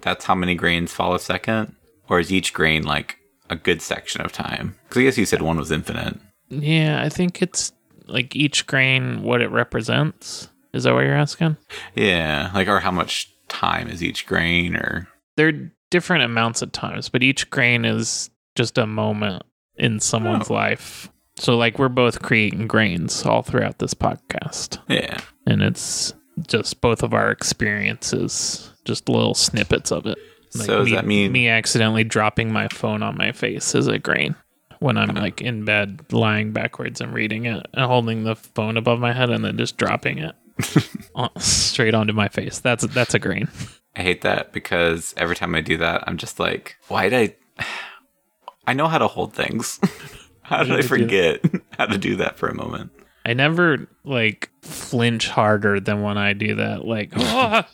[0.00, 1.76] that's how many grains fall a second?
[2.08, 3.18] Or is each grain like
[3.50, 4.76] a good section of time?
[4.88, 6.16] Because I guess you said one was infinite.
[6.48, 7.72] Yeah, I think it's
[8.06, 10.48] like each grain what it represents.
[10.72, 11.56] Is that what you're asking?
[11.94, 17.08] Yeah, like or how much time is each grain or They're different amounts of times,
[17.08, 19.42] but each grain is just a moment
[19.76, 20.54] in someone's Oh.
[20.54, 21.10] life.
[21.36, 24.78] So like we're both creating grains all throughout this podcast.
[24.88, 25.18] yeah.
[25.46, 26.14] And it's
[26.48, 30.18] just both of our experiences, just little snippets of it.
[30.54, 33.86] Like so does me, that mean me accidentally dropping my phone on my face is
[33.88, 34.34] a grain
[34.78, 38.98] when I'm like in bed lying backwards and reading it and holding the phone above
[38.98, 40.34] my head and then just dropping it
[41.14, 42.58] on, straight onto my face.
[42.58, 43.48] That's that's a grain.
[43.94, 47.64] I hate that because every time I do that, I'm just like, why did I?
[48.68, 49.80] I know how to hold things.
[50.42, 51.44] how did I did you forget
[51.78, 52.90] how to do that for a moment?
[53.24, 56.84] I never like flinch harder than when I do that.
[56.84, 57.68] Like, "Ah!"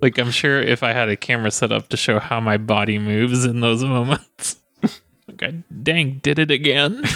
[0.00, 2.98] like I'm sure if I had a camera set up to show how my body
[2.98, 4.56] moves in those moments,
[5.42, 7.04] I dang did it again.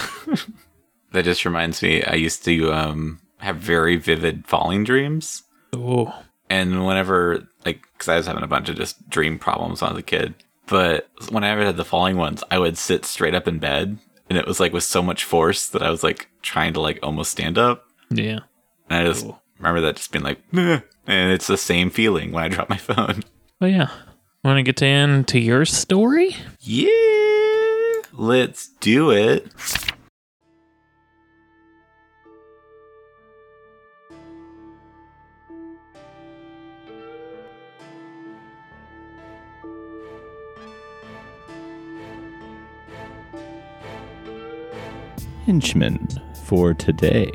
[1.12, 5.44] That just reminds me, I used to um, have very vivid falling dreams.
[5.72, 6.12] Oh,
[6.50, 9.92] And whenever, like, because I was having a bunch of just dream problems when I
[9.94, 10.34] was a kid.
[10.66, 13.98] But whenever I had the falling ones, I would sit straight up in bed.
[14.28, 16.98] And it was like with so much force that I was like trying to like
[17.02, 17.86] almost stand up.
[18.10, 18.40] yeah.
[18.90, 19.40] And I just Cool.
[19.58, 22.76] remember that just being like, "Meh." and it's the same feeling when I drop my
[22.76, 23.22] phone.
[23.60, 23.90] Well, yeah.
[24.44, 26.36] Want to get to into your story?
[26.60, 26.88] Yeah,
[28.16, 29.46] let's do it.
[45.44, 46.08] Henchman
[46.44, 47.30] for Today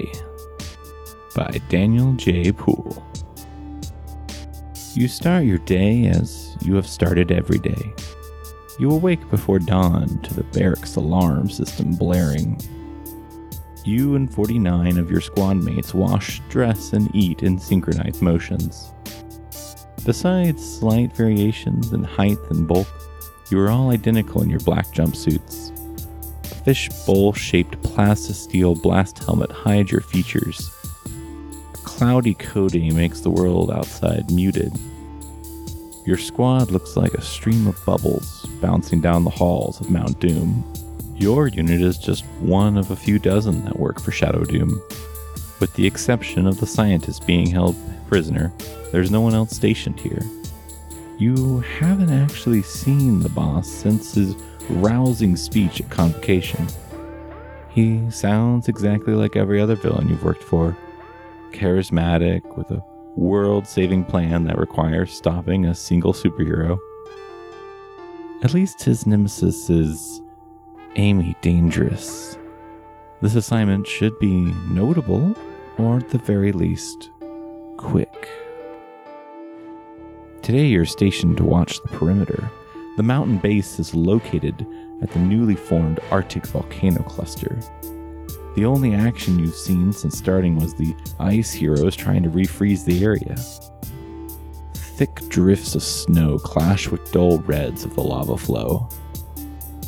[1.34, 2.52] by Daniel J.
[2.52, 3.02] Poole.
[4.94, 7.94] You start your day as you have started every day.
[8.82, 12.60] You awake before dawn to the barracks alarm system blaring.
[13.86, 18.92] You and 49 of your squad mates wash, dress, and eat in synchronized motions.
[20.06, 22.88] Besides slight variations in height and bulk,
[23.50, 25.72] you are all identical in your black jumpsuits
[26.64, 30.70] fishbowl shaped plastisteel blast helmet hides your features.
[31.74, 34.72] A cloudy coating makes the world outside muted.
[36.12, 40.62] Your squad looks like a stream of bubbles bouncing down the halls of Mount Doom.
[41.16, 44.82] Your unit is just one of a few dozen that work for Shadow Doom.
[45.62, 47.78] With the exception of the scientist being held
[48.10, 48.52] prisoner,
[48.92, 50.22] there's no one else stationed here.
[51.18, 54.36] You haven't actually seen the boss since his
[54.70, 56.68] rousing speech at convocation.
[57.70, 60.76] He sounds exactly like every other villain you've worked for
[61.54, 62.84] charismatic, with a
[63.16, 66.80] world saving plan that requires stopping a single superhero.
[68.44, 70.22] At least his nemesis is
[70.96, 72.38] Amy Dangerous.
[73.22, 75.36] This assignment should be notable,
[75.78, 77.12] or at the very least,
[77.78, 78.30] quick.
[80.42, 82.50] Today you're stationed to watch the perimeter.
[82.98, 84.66] The mountain base is located
[85.02, 87.60] at the newly formed Arctic volcano cluster.
[88.56, 93.04] The only action you've seen since starting was the ice heroes trying to refreeze the
[93.04, 93.36] area.
[94.74, 98.90] Thick drifts of snow clash with dull reds of the lava flow.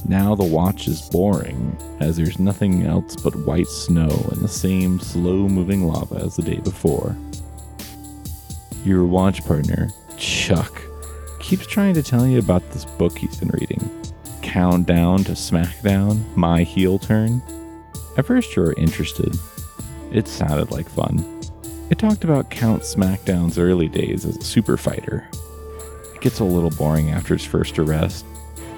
[0.07, 4.99] Now the watch is boring, as there's nothing else but white snow and the same
[4.99, 7.15] slow moving lava as the day before.
[8.83, 10.81] Your watch partner, Chuck,
[11.39, 13.89] keeps trying to tell you about this book he's been reading
[14.41, 17.41] Countdown to SmackDown My Heel Turn.
[18.17, 19.37] At first, you were interested.
[20.11, 21.41] It sounded like fun.
[21.89, 25.27] It talked about Count SmackDown's early days as a super fighter.
[26.13, 28.25] It gets a little boring after his first arrest.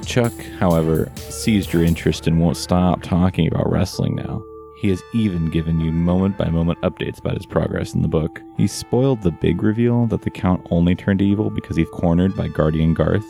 [0.06, 4.44] Chuck, however, seized your interest and won't stop talking about wrestling now.
[4.78, 8.42] He has even given you moment by moment updates about his progress in the book.
[8.58, 12.50] He spoiled the big reveal that the Count only turned evil because he's cornered by
[12.50, 13.26] Guardian Garth.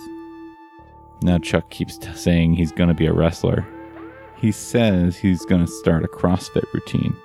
[1.22, 3.66] Now Chuck keeps t- saying he's going to be a wrestler.
[4.46, 7.18] He says he's going to start a CrossFit routine.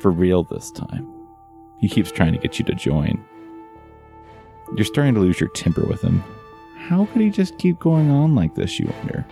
[0.00, 1.08] For real this time.
[1.78, 3.24] He keeps trying to get you to join.
[4.74, 6.24] You're starting to lose your temper with him.
[6.88, 9.24] How could he just keep going on like this, you wonder?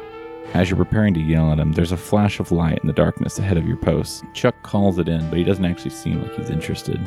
[0.54, 3.36] As you're preparing to yell at him, there's a flash of light in the darkness
[3.36, 4.22] ahead of your post.
[4.32, 7.00] Chuck calls it in, but he doesn't actually seem like he's interested.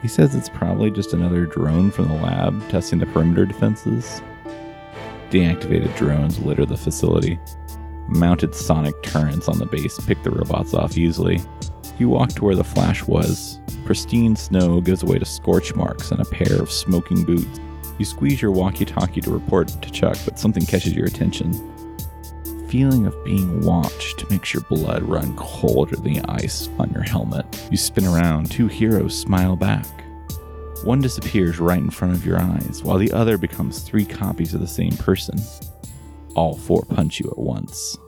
[0.00, 4.22] He says it's probably just another drone from the lab testing the perimeter defenses.
[5.28, 7.38] Deactivated drones litter the facility.
[8.08, 11.40] Mounted sonic turrets on the base pick the robots off easily.
[11.98, 13.60] You walk to where the flash was.
[13.84, 17.60] Pristine snow gives way to scorch marks and a pair of smoking boots.
[17.98, 21.52] You squeeze your walkie talkie to report to Chuck, but something catches your attention.
[22.68, 27.44] Feeling of being watched makes your blood run colder than the ice on your helmet.
[27.70, 29.86] You spin around, two heroes smile back.
[30.84, 34.60] One disappears right in front of your eyes, while the other becomes three copies of
[34.60, 35.38] the same person.
[36.38, 37.98] All four punch you at once.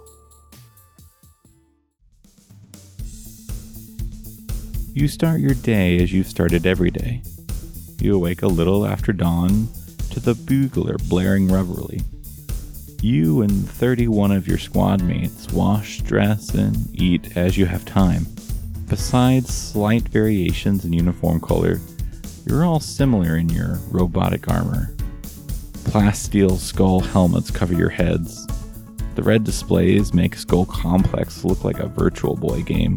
[4.94, 7.22] You start your day as you've started every day.
[8.00, 9.66] You awake a little after dawn
[10.10, 12.02] to the bugler blaring revelry.
[13.02, 18.26] You and 31 of your squad mates wash, dress, and eat as you have time.
[18.86, 21.80] Besides slight variations in uniform color,
[22.46, 24.94] you're all similar in your robotic armor.
[25.90, 28.46] Plasteel skull helmets cover your heads.
[29.16, 32.96] The red displays make Skull Complex look like a Virtual Boy game.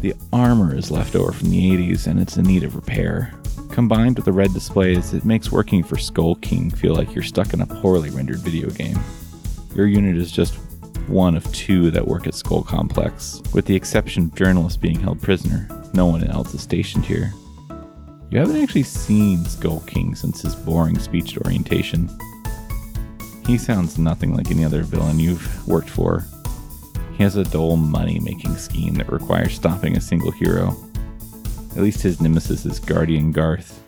[0.00, 3.32] The armor is left over from the 80s and it's in need of repair.
[3.70, 7.54] Combined with the red displays, it makes working for Skull King feel like you're stuck
[7.54, 8.98] in a poorly rendered video game.
[9.72, 10.56] Your unit is just
[11.06, 15.22] one of two that work at Skull Complex, with the exception of journalists being held
[15.22, 15.68] prisoner.
[15.94, 17.32] No one else is stationed here.
[18.28, 22.10] You haven't actually seen Skull King since his boring speech to orientation.
[23.46, 26.24] He sounds nothing like any other villain you've worked for.
[27.16, 30.76] He has a dull money making scheme that requires stopping a single hero.
[31.76, 33.82] At least his nemesis is Guardian Garth.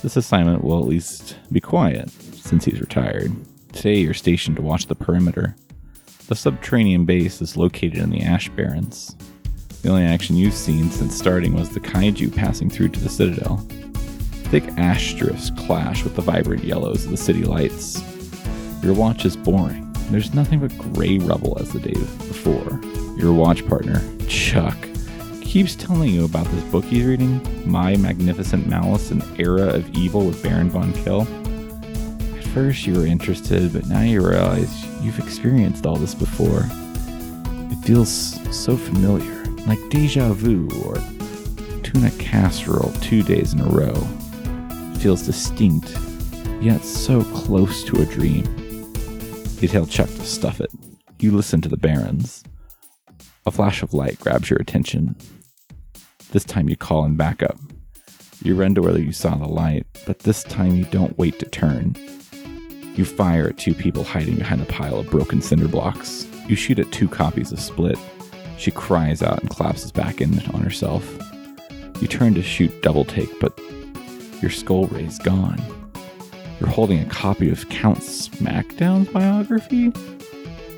[0.00, 3.30] This assignment will at least be quiet, since he's retired.
[3.72, 5.54] Today you're stationed to watch the perimeter.
[6.28, 9.14] The subterranean base is located in the Ash Barrens.
[9.86, 13.58] The only action you've seen since starting was the kaiju passing through to the Citadel.
[14.50, 18.02] Thick ash drifts clash with the vibrant yellows of the city lights.
[18.82, 19.88] Your watch is boring.
[20.10, 22.80] There's nothing but gray rubble as the day before.
[23.16, 24.76] Your watch partner, Chuck,
[25.40, 30.26] keeps telling you about this book he's reading, My Magnificent Malice An Era of Evil
[30.26, 31.20] with Baron von Kill.
[32.36, 36.66] At first you were interested, but now you realize you've experienced all this before.
[37.70, 38.10] It feels
[38.50, 39.35] so familiar,
[39.66, 40.96] like deja vu or
[41.82, 43.94] tuna casserole two days in a row.
[44.98, 45.96] Feels distinct,
[46.60, 48.44] yet so close to a dream.
[49.60, 50.70] You tell Chuck to stuff it.
[51.18, 52.44] You listen to the barons.
[53.46, 55.16] A flash of light grabs your attention.
[56.32, 57.58] This time you call in backup.
[58.42, 61.46] You run to where you saw the light, but this time you don't wait to
[61.46, 61.96] turn.
[62.94, 66.26] You fire at two people hiding behind a pile of broken cinder blocks.
[66.48, 67.98] You shoot at two copies of Split.
[68.58, 71.04] She cries out and collapses back in on herself.
[72.00, 73.58] You turn to shoot double take, but
[74.40, 75.60] your skull ray's gone.
[76.60, 79.92] You're holding a copy of Count SmackDown's biography?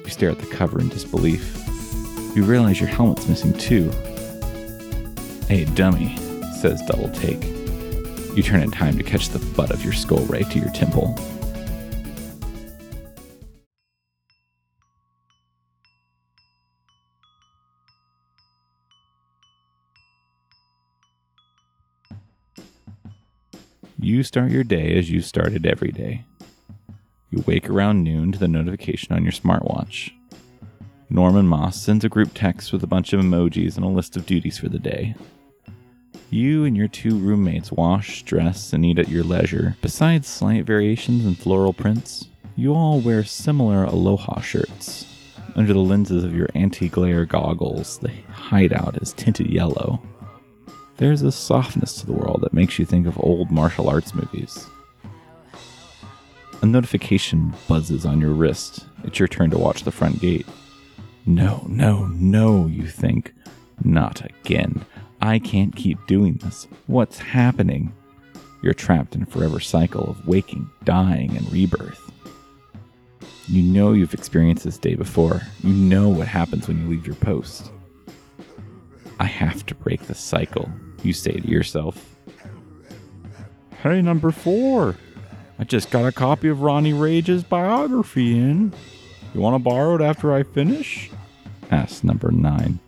[0.05, 1.57] You stare at the cover in disbelief.
[2.35, 3.91] You realize your helmet's missing too.
[5.49, 6.17] Hey, dummy,
[6.61, 7.43] says Double Take.
[8.37, 11.17] You turn in time to catch the butt of your skull right to your temple.
[24.01, 26.25] You start your day as you started every day.
[27.31, 30.13] You wake around noon to the notification on your smartwatch.
[31.11, 34.25] Norman Moss sends a group text with a bunch of emojis and a list of
[34.25, 35.17] duties for the day.
[36.31, 39.77] You and your two roommates wash, dress, and eat at your leisure.
[39.83, 45.07] Besides slight variations in floral prints, you all wear similar aloha shirts.
[45.57, 50.01] Under the lenses of your anti glare goggles, the hideout is tinted yellow.
[50.99, 54.67] There's a softness to the world that makes you think of old martial arts movies.
[56.61, 58.85] A notification buzzes on your wrist.
[59.05, 60.47] It's your turn to watch the front gate.
[61.25, 63.33] No, no, no, you think.
[63.85, 64.85] Not again.
[65.23, 66.67] I can't keep doing this.
[66.89, 67.95] What's happening?
[68.61, 72.11] You're trapped in a forever cycle of waking, dying, and rebirth.
[73.47, 75.43] You know you've experienced this day before.
[75.63, 77.71] You know what happens when you leave your post.
[79.21, 80.69] I have to break the cycle,
[81.03, 82.17] you say to yourself.
[83.83, 84.97] Hey, number four.
[85.59, 88.73] I just got a copy of Ronnie Rage's biography in.
[89.35, 91.11] You want to borrow it after I finish?
[91.71, 92.79] asks number nine.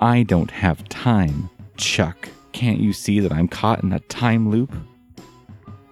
[0.00, 2.28] I don't have time, Chuck.
[2.52, 4.72] Can't you see that I'm caught in a time loop?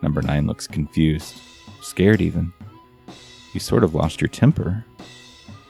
[0.02, 1.34] Number nine looks confused,
[1.80, 2.52] scared even.
[3.52, 4.84] You sort of lost your temper.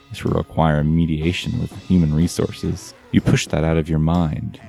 [0.09, 2.93] This will require mediation with human resources.
[3.11, 4.59] You push that out of your mind,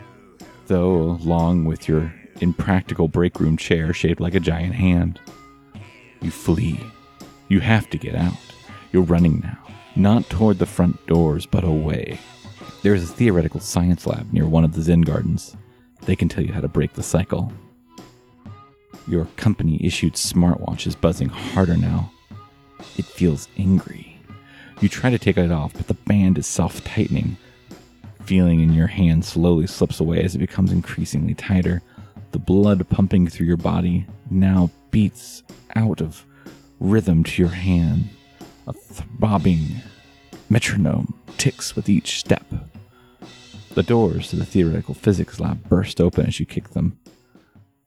[0.71, 5.21] though, along with your impractical break room chair shaped like a giant hand.
[6.23, 6.79] You flee.
[7.49, 8.39] You have to get out.
[8.93, 9.59] You're running now,
[9.97, 12.21] not toward the front doors, but away.
[12.83, 15.57] There is a theoretical science lab near one of the Zen gardens.
[16.03, 17.53] They can tell you how to break the cycle.
[19.09, 22.13] Your company issued smartwatch is buzzing harder now.
[22.97, 24.21] It feels angry.
[24.81, 27.37] You try to take it off, but the band is self tightening.
[28.31, 31.83] Feeling in your hand slowly slips away as it becomes increasingly tighter.
[32.31, 35.43] The blood pumping through your body now beats
[35.75, 36.25] out of
[36.79, 38.09] rhythm to your hand.
[38.69, 39.83] A throbbing
[40.49, 42.45] metronome ticks with each step.
[43.75, 47.01] The doors to the theoretical physics lab burst open as you kick them.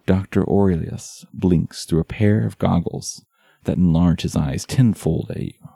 [0.05, 0.43] Dr.
[0.43, 3.23] Aurelius blinks through a pair of goggles
[3.63, 5.69] that enlarge his eyes tenfold at you.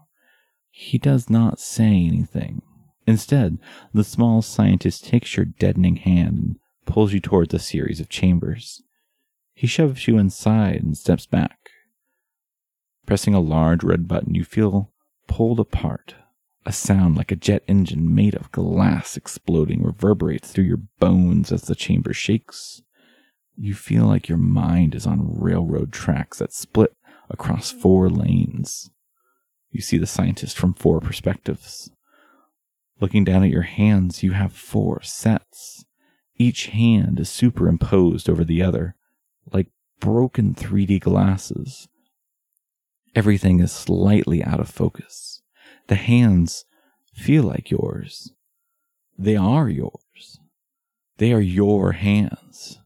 [0.70, 2.64] He does not say anything.
[3.08, 3.58] Instead,
[3.94, 8.84] the small scientist takes your deadening hand and pulls you towards a series of chambers.
[9.54, 11.58] He shoves you inside and steps back.
[13.06, 14.92] Pressing a large red button, you feel
[15.28, 16.16] pulled apart.
[16.66, 21.62] A sound like a jet engine made of glass exploding reverberates through your bones as
[21.62, 22.82] the chamber shakes.
[23.56, 26.94] You feel like your mind is on railroad tracks that split
[27.30, 28.92] across four lanes.
[29.72, 31.90] You see the scientist from four perspectives.
[33.00, 35.86] Looking down at your hands, you have four sets.
[36.36, 38.96] Each hand is superimposed over the other,
[39.52, 39.68] like
[40.00, 41.88] broken 3D glasses.
[43.16, 45.42] Everything is slightly out of focus.
[45.88, 46.66] The hands
[47.14, 48.32] feel like yours.
[49.18, 50.40] They are yours.
[51.18, 52.80] They are your hands.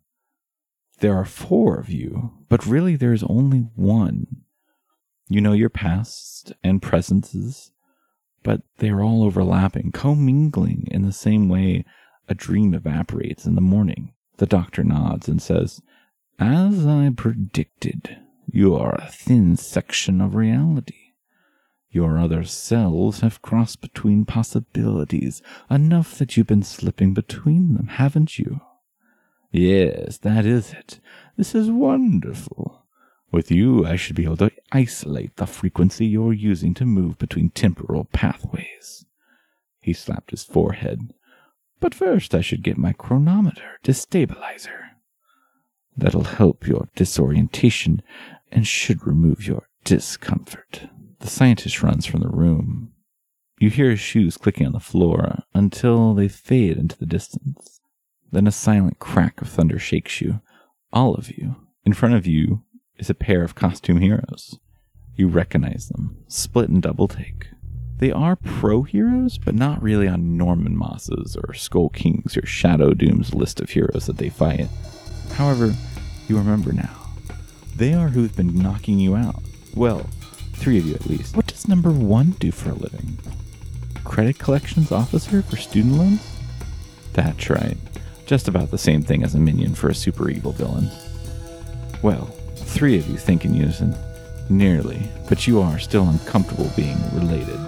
[1.00, 4.28] There are four of you, but really there's only one.
[5.28, 7.72] You know your past and presences,
[8.44, 11.86] but they are all overlapping, commingling in the same way
[12.28, 14.14] a dream evaporates in the morning.
[14.38, 15.82] The doctor nods and says,
[16.40, 18.18] As I predicted,
[18.48, 21.14] you are a thin section of reality.
[21.90, 28.40] Your other selves have crossed between possibilities, enough that you've been slipping between them, haven't
[28.40, 28.62] you?
[29.52, 31.02] Yes, that is it.
[31.36, 32.81] This is wonderful.
[33.32, 37.50] With you, I should be able to isolate the frequency you're using to move between
[37.50, 39.06] temporal pathways.
[39.80, 41.14] He slapped his forehead.
[41.80, 44.90] But first, I should get my chronometer destabilizer.
[45.96, 48.02] That'll help your disorientation
[48.52, 50.90] and should remove your discomfort.
[51.20, 52.92] The scientist runs from the room.
[53.60, 57.80] You hear his shoes clicking on the floor until they fade into the distance.
[58.32, 60.42] Then a silent crack of thunder shakes you,
[60.92, 61.56] all of you.
[61.86, 62.64] In front of you
[63.02, 64.60] is a pair of costume heroes.
[65.16, 67.48] You recognize them, split and double take.
[67.98, 72.94] They are pro heroes, but not really on Norman Moss's or Skull King's or Shadow
[72.94, 74.68] Doom's list of heroes that they fight.
[75.34, 75.74] However,
[76.28, 76.96] you remember now.
[77.76, 79.42] They are who've been knocking you out.
[79.76, 80.08] Well,
[80.54, 81.36] three of you at least.
[81.36, 83.18] What does number one do for a living?
[84.04, 86.38] Credit collections officer for student loans?
[87.14, 87.78] That's right.
[88.26, 90.90] Just about the same thing as a minion for a super evil villain.
[92.02, 92.34] Well,
[92.72, 93.96] three of you think in unison.
[94.50, 97.60] Nearly, but you are still uncomfortable being related.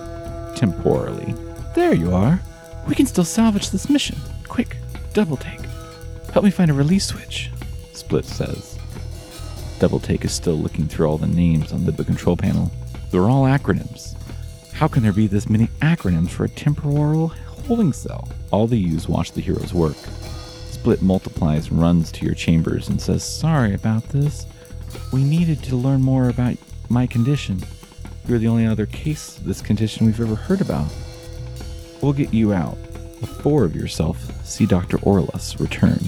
[0.56, 1.36] Temporally.
[1.76, 2.42] There you are.
[2.88, 4.18] We can still salvage this mission.
[4.48, 4.78] Quick,
[5.14, 5.62] double take.
[6.32, 7.52] Help me find a release switch,
[7.94, 8.80] Split says.
[9.80, 12.72] Double Take is still looking through all the names on the control panel.
[13.12, 14.16] They're all acronyms.
[14.72, 17.30] How can there be this many acronyms for a temporal
[17.68, 18.28] holding cell?
[18.52, 19.98] All the U's watch the heroes work.
[20.70, 24.46] Split multiplies runs to your chambers and says, Sorry about this.
[25.12, 26.58] We needed to learn more about
[26.90, 27.64] my condition.
[28.28, 30.88] You're the only other case of this condition we've ever heard about.
[32.02, 32.78] We'll get you out.
[33.22, 34.98] The four of yourself see Dr.
[35.00, 36.00] Orlus return.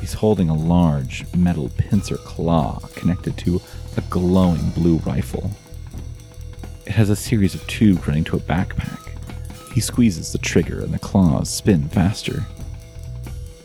[0.00, 3.60] He's holding a large metal pincer claw connected to
[3.96, 5.50] a glowing blue rifle.
[6.86, 9.00] It has a series of tubes running to a backpack.
[9.72, 12.44] He squeezes the trigger and the claws spin faster.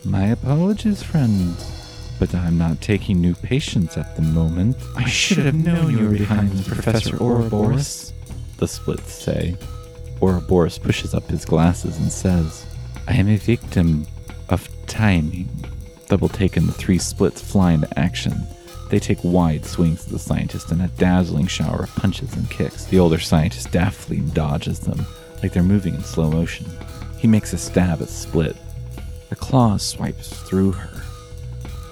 [0.04, 1.79] My apologies, friends,
[2.20, 4.76] but I'm not taking new patients at the moment.
[4.94, 8.12] I should have known you were behind Professor Ouroboros,
[8.58, 9.56] the splits say.
[10.20, 12.66] Ouroboros pushes up his glasses and says,
[13.08, 14.06] I am a victim
[14.50, 15.48] of timing.
[16.08, 18.34] Double taken, the three splits fly into action.
[18.90, 22.84] They take wide swings at the scientist in a dazzling shower of punches and kicks.
[22.84, 25.06] The older scientist deftly dodges them,
[25.42, 26.66] like they're moving in slow motion.
[27.16, 28.56] He makes a stab at Split.
[29.30, 31.02] The claw swipes through her.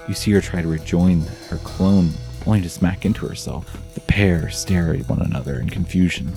[0.09, 2.11] You see her try to rejoin her clone,
[2.47, 3.77] only to smack into herself.
[3.95, 6.33] The pair stare at one another in confusion.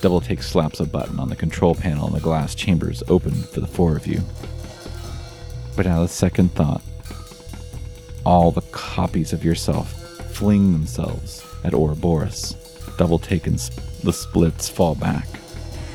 [0.00, 3.60] Double Take slaps a button on the control panel and the glass chambers open for
[3.60, 4.20] the four of you.
[5.76, 6.82] Without a second thought,
[8.24, 9.92] all the copies of yourself
[10.32, 12.54] fling themselves at Ouroboros.
[12.96, 13.70] Double Take and s-
[14.04, 15.26] the splits fall back.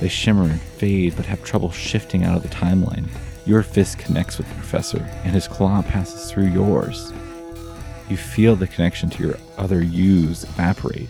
[0.02, 3.08] They shimmer and fade, but have trouble shifting out of the timeline.
[3.46, 7.12] Your fist connects with the professor, and his claw passes through yours.
[8.10, 11.10] You feel the connection to your other yous evaporate.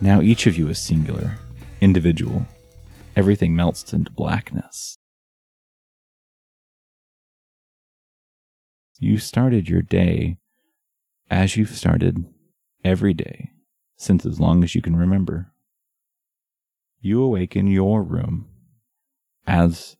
[0.00, 1.38] Now each of you is singular,
[1.80, 2.46] individual.
[3.16, 4.98] Everything melts into blackness.
[8.98, 10.38] You started your day
[11.28, 12.24] as you've started
[12.84, 13.50] every day
[13.96, 15.52] since as long as you can remember.
[17.00, 18.48] You awake in your room
[19.46, 19.96] as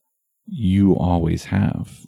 [0.46, 2.06] you always have.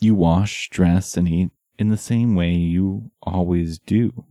[0.00, 4.24] You wash, dress, and eat in the same way you always do.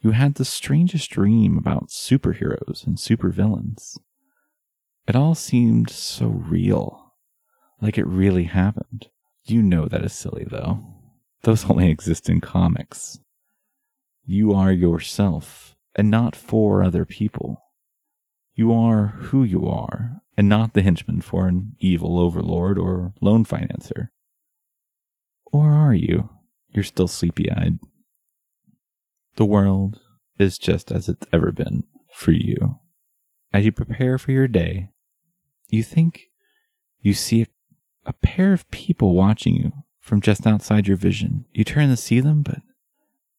[0.00, 3.98] You had the strangest dream about superheroes and supervillains.
[5.06, 7.14] It all seemed so real,
[7.80, 9.08] like it really happened.
[9.44, 10.84] You know that is silly, though.
[11.42, 13.18] Those only exist in comics.
[14.24, 17.61] You are yourself, and not for other people.
[18.54, 23.44] You are who you are, and not the henchman for an evil overlord or loan
[23.44, 24.08] financer.
[25.46, 26.30] Or are you?
[26.70, 27.78] You're still sleepy eyed.
[29.36, 30.00] The world
[30.38, 32.78] is just as it's ever been for you.
[33.52, 34.90] As you prepare for your day,
[35.68, 36.28] you think
[37.00, 37.46] you see
[38.04, 41.46] a pair of people watching you from just outside your vision.
[41.52, 42.60] You turn to see them, but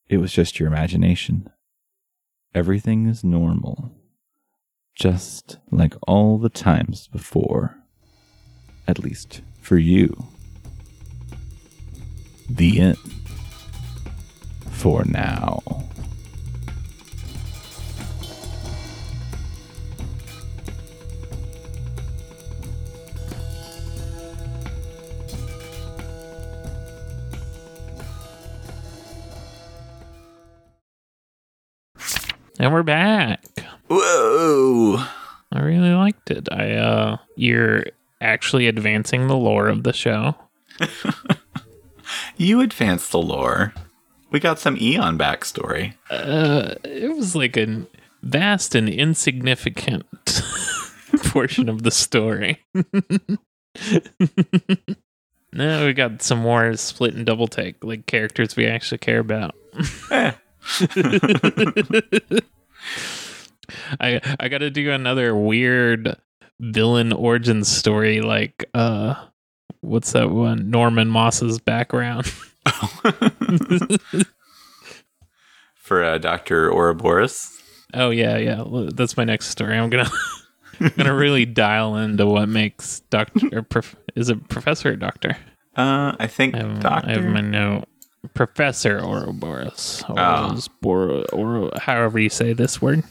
[0.08, 1.50] it was just your imagination.
[2.56, 3.92] Everything is normal,
[4.96, 7.78] just like all the times before.
[8.88, 10.28] At least for you.
[12.50, 12.98] The end.
[14.70, 15.62] For now.
[32.60, 33.53] And we're back.
[33.96, 35.06] Whoa!
[35.52, 36.50] I really liked it.
[36.52, 37.86] I uh you're
[38.20, 40.36] actually advancing the lore of the show.
[42.38, 43.74] You advanced the lore.
[44.30, 45.94] We got some Eon backstory.
[46.10, 47.86] Uh it was like a
[48.22, 50.06] vast and insignificant
[51.26, 52.60] portion of the story.
[55.54, 59.56] now we got some more split and double take, like characters we actually care about.
[64.00, 66.16] I I got to do another weird
[66.60, 69.16] villain origin story like uh
[69.82, 72.32] what's that one Norman Moss's background.
[75.76, 76.72] For uh, Dr.
[76.72, 77.62] Ouroboros.
[77.94, 78.64] oh yeah, yeah.
[78.94, 79.78] That's my next story.
[79.78, 80.06] I'm going
[80.80, 84.96] to going to really dial into what makes doctor or prof- is it professor or
[84.96, 85.36] doctor?
[85.76, 87.10] Uh, I think I have, Doctor.
[87.10, 87.86] I have my note.
[88.34, 90.04] Professor Ouroboros.
[90.08, 90.14] Oh.
[90.14, 93.04] Ouroboros, Boro, Oro, however you say this word.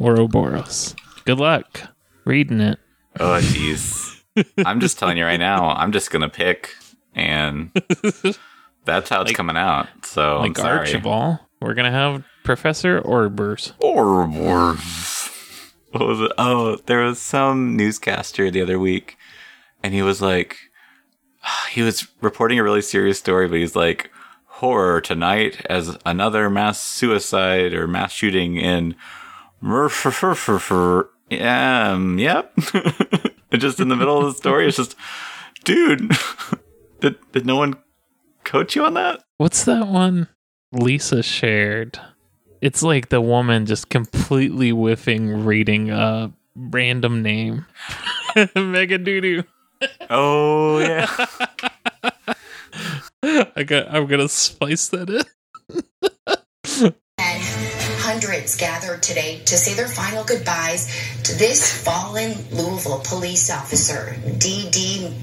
[0.00, 0.94] Ouroboros.
[1.24, 1.82] Good luck
[2.24, 2.78] reading it.
[3.18, 4.22] Oh, jeez.
[4.64, 5.70] I'm just telling you right now.
[5.70, 6.74] I'm just gonna pick,
[7.14, 7.70] and
[8.84, 9.88] that's how it's coming out.
[10.04, 10.58] So like.
[10.58, 11.38] Archibald.
[11.60, 13.72] We're gonna have Professor Ouroboros.
[13.82, 15.30] Ouroboros.
[15.92, 16.32] What was it?
[16.36, 19.16] Oh, there was some newscaster the other week,
[19.82, 20.58] and he was like,
[21.70, 24.10] he was reporting a really serious story, but he's like,
[24.44, 28.94] horror tonight as another mass suicide or mass shooting in.
[31.30, 32.54] Um, yep.
[33.52, 34.96] just in the middle of the story, it's just,
[35.64, 36.10] dude,
[37.00, 37.74] did, did no one
[38.44, 39.22] coach you on that?
[39.38, 40.28] What's that one
[40.72, 41.98] Lisa shared?
[42.60, 47.66] It's like the woman just completely whiffing reading a random name.
[48.56, 49.44] Mega doo
[50.08, 51.06] Oh, yeah.
[53.56, 55.22] I got I'm gonna spice that in.
[58.16, 60.86] And hundreds gathered today to say their final goodbyes
[61.24, 65.14] to this fallen Louisville police officer, D.D.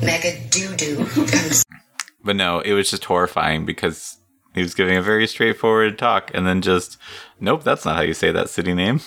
[0.00, 1.64] Megadoodoo.
[2.24, 4.18] But no, it was just horrifying because
[4.54, 6.98] he was giving a very straightforward talk and then just,
[7.40, 9.00] nope, that's not how you say that city name.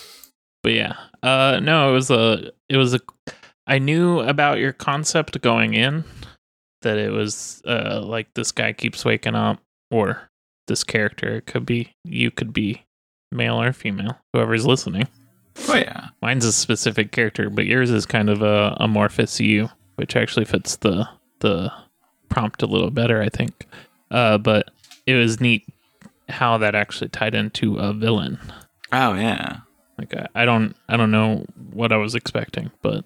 [0.64, 3.00] But yeah, uh, no, it was a, it was a.
[3.68, 6.04] I knew about your concept going in,
[6.82, 9.60] that it was uh like this guy keeps waking up,
[9.92, 10.30] or
[10.68, 12.85] this character it could be you could be
[13.36, 15.08] male or female, whoever's listening.
[15.70, 16.08] Oh, yeah.
[16.22, 20.78] Mine's a specific character, but yours is kind of a amorphous you, which actually fits
[20.78, 21.08] the
[21.40, 21.72] the
[22.30, 23.68] prompt a little better, I think.
[24.12, 24.72] Uh, but
[25.06, 25.66] it was neat
[26.30, 28.40] how that actually tied into a villain.
[28.92, 29.60] Oh, yeah.
[29.98, 33.06] Like I, I don't I don't know what I was expecting, but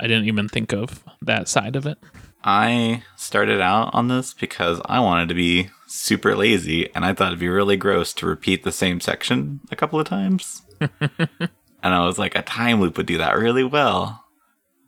[0.00, 1.98] I didn't even think of that side of it.
[2.44, 7.28] I started out on this because I wanted to be super lazy and I thought
[7.28, 10.62] it'd be really gross to repeat the same section a couple of times.
[10.80, 11.48] and
[11.82, 14.24] I was like, a time loop would do that really well.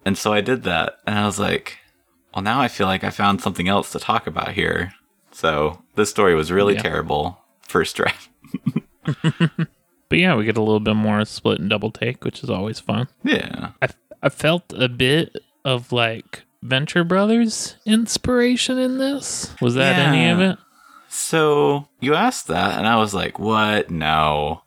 [0.05, 0.95] And so I did that.
[1.07, 1.79] And I was like,
[2.35, 4.93] well, now I feel like I found something else to talk about here.
[5.33, 6.83] So this story was really Yeah.
[6.83, 8.29] terrible first draft.
[10.09, 12.81] But yeah, we get a little bit more split and double take, which is always
[12.81, 13.07] fun.
[13.23, 13.71] Yeah.
[13.81, 13.89] I
[14.21, 19.55] I felt a bit of like Venture Brothers inspiration in this.
[19.61, 20.59] Was that any of it?
[21.09, 23.91] So you asked that, and I was like, "What?
[23.91, 24.63] No."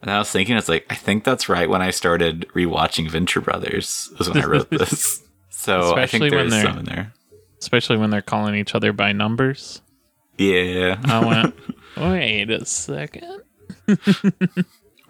[0.00, 3.40] And I was thinking, it's like I think that's right when I started rewatching Venture
[3.40, 4.10] Brothers.
[4.18, 5.22] Was when I wrote this.
[5.50, 7.12] So I think when there's they're- some in there.
[7.60, 9.82] Especially when they're calling each other by numbers.
[10.36, 10.96] Yeah.
[11.04, 11.54] I went,
[11.96, 13.42] wait a second.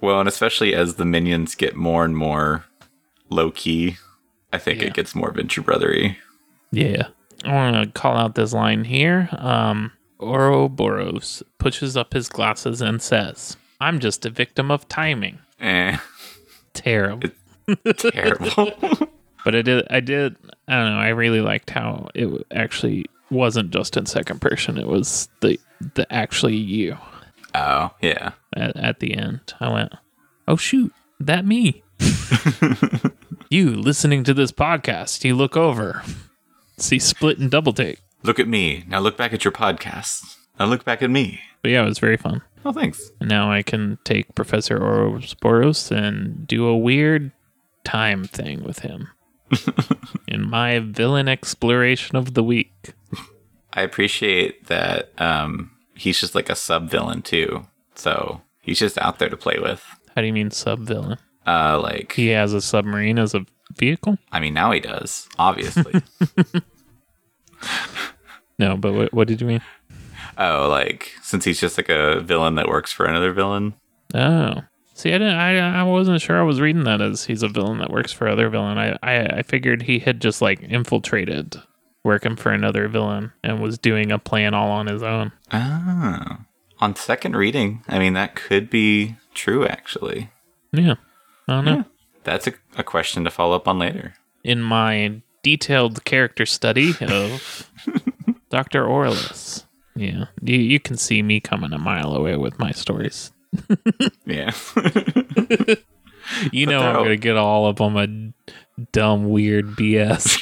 [0.03, 2.67] well, and especially as the minions get more and more
[3.31, 3.97] low key,
[4.53, 4.89] I think Yeah.
[4.89, 6.17] it gets more Venture Brothery.
[6.71, 7.09] Yeah.
[7.45, 9.29] I want to call out this line here.
[9.33, 15.39] Um, Ouroboros pushes up his glasses and says, I'm just a victim of timing.
[15.61, 15.97] Eh,
[16.75, 17.31] Terrible.
[17.97, 19.09] terrible.
[19.45, 20.37] But I did, I did,
[20.69, 20.99] I don't know.
[21.01, 24.79] I really liked how it actually wasn't just in second person.
[24.79, 25.59] It was the,
[25.95, 26.97] the actually you
[27.53, 28.35] oh yeah.
[28.55, 29.41] at, at the end.
[29.59, 29.93] I went,
[30.47, 31.83] oh shoot, that me.
[33.53, 36.03] you listening to this podcast, you look over,
[36.79, 38.01] see split and double take.
[38.23, 39.01] Look at me now.
[39.01, 40.37] Look back at your podcast.
[40.59, 41.41] Now look back at me.
[41.61, 42.41] But yeah, it was very fun.
[42.65, 43.11] Oh, thanks.
[43.21, 47.31] And now I can take Professor Ouroboros and do a weird
[47.85, 49.09] time thing with him
[50.27, 52.95] in my villain exploration of the week.
[53.75, 57.67] I appreciate that um, he's just like a sub villain too.
[57.97, 59.85] So he's just out there to play with.
[60.15, 61.19] How do you mean sub villain?
[61.47, 63.45] Uh, like He has a submarine as a
[63.77, 64.19] vehicle?
[64.31, 66.03] I mean, now he does obviously.
[68.59, 69.63] No, but what, what did you mean?
[70.39, 73.75] oh, like since he's just like a villain that works for another villain.
[74.15, 74.63] Oh.
[74.95, 75.35] See, I didn't.
[75.37, 76.39] I, I wasn't sure.
[76.39, 78.79] I was reading that as he's a villain that works for other villain.
[78.79, 81.57] I, I, I figured he had just like infiltrated,
[82.05, 85.33] working for another villain, and was doing a plan all on his own.
[85.51, 86.45] Ah,
[86.79, 90.31] on second reading, I mean that could be true actually.
[90.73, 90.95] Yeah,
[91.49, 91.77] I don't know.
[91.77, 91.83] Yeah.
[92.25, 94.15] That's a, a question to follow up on later.
[94.45, 97.69] in my detailed character study of
[98.51, 98.87] Dr.
[98.87, 99.67] Orlis.
[99.97, 103.33] Yeah, you, you can see me coming a mile away with my stories.
[104.25, 104.53] Yeah.
[106.53, 108.33] You know I'm going to get all up on my
[108.93, 110.39] dumb, weird BS.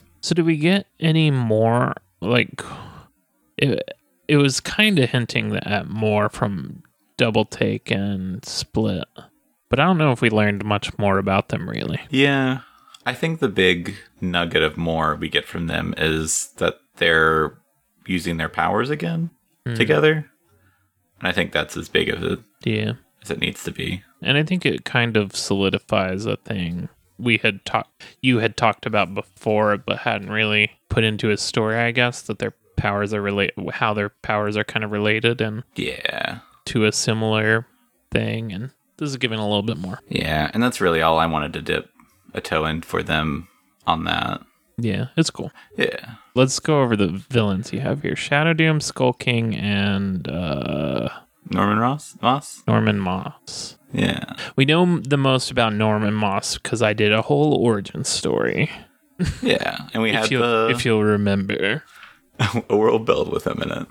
[0.20, 1.94] so, do we get any more?
[2.20, 2.60] Like,
[3.56, 3.80] it,
[4.26, 6.82] it was kind of hinting at more from
[7.16, 9.04] Double Take and Split.
[9.68, 12.00] But I don't know if we learned much more about them, really.
[12.10, 12.60] Yeah.
[13.06, 17.54] I think the big nugget of more we get from them is that they're
[18.06, 19.30] using their powers again.
[19.66, 19.74] Hmm.
[19.74, 20.30] together.
[21.20, 22.92] And I think that's as big of it Yeah.
[23.22, 24.02] as it needs to be.
[24.22, 26.88] And I think it kind of solidifies a thing
[27.18, 31.76] we had talked you had talked about before but hadn't really put into a story,
[31.76, 35.64] I guess, that their powers are relate how their powers are kind of related and
[35.74, 36.38] Yeah.
[36.66, 37.66] to a similar
[38.12, 40.00] thing and this is giving a little bit more.
[40.08, 40.50] Yeah.
[40.52, 41.90] And that's really all I wanted to dip
[42.34, 43.48] a toe in for them
[43.86, 44.42] on that.
[44.76, 45.50] Yeah, it's cool.
[45.76, 46.14] Yeah.
[46.34, 48.14] Let's go over the villains you have here.
[48.14, 51.08] Shadow Doom, Skull King, and uh
[51.50, 52.14] Norman Ross?
[52.20, 52.62] Moss?
[52.68, 53.76] Norman Moss.
[53.92, 54.34] Yeah.
[54.54, 58.70] We know the most about Norman Moss because I did a whole origin story.
[59.42, 59.78] Yeah.
[59.92, 61.82] And we had the if you'll remember.
[62.68, 63.86] a world build with him in it.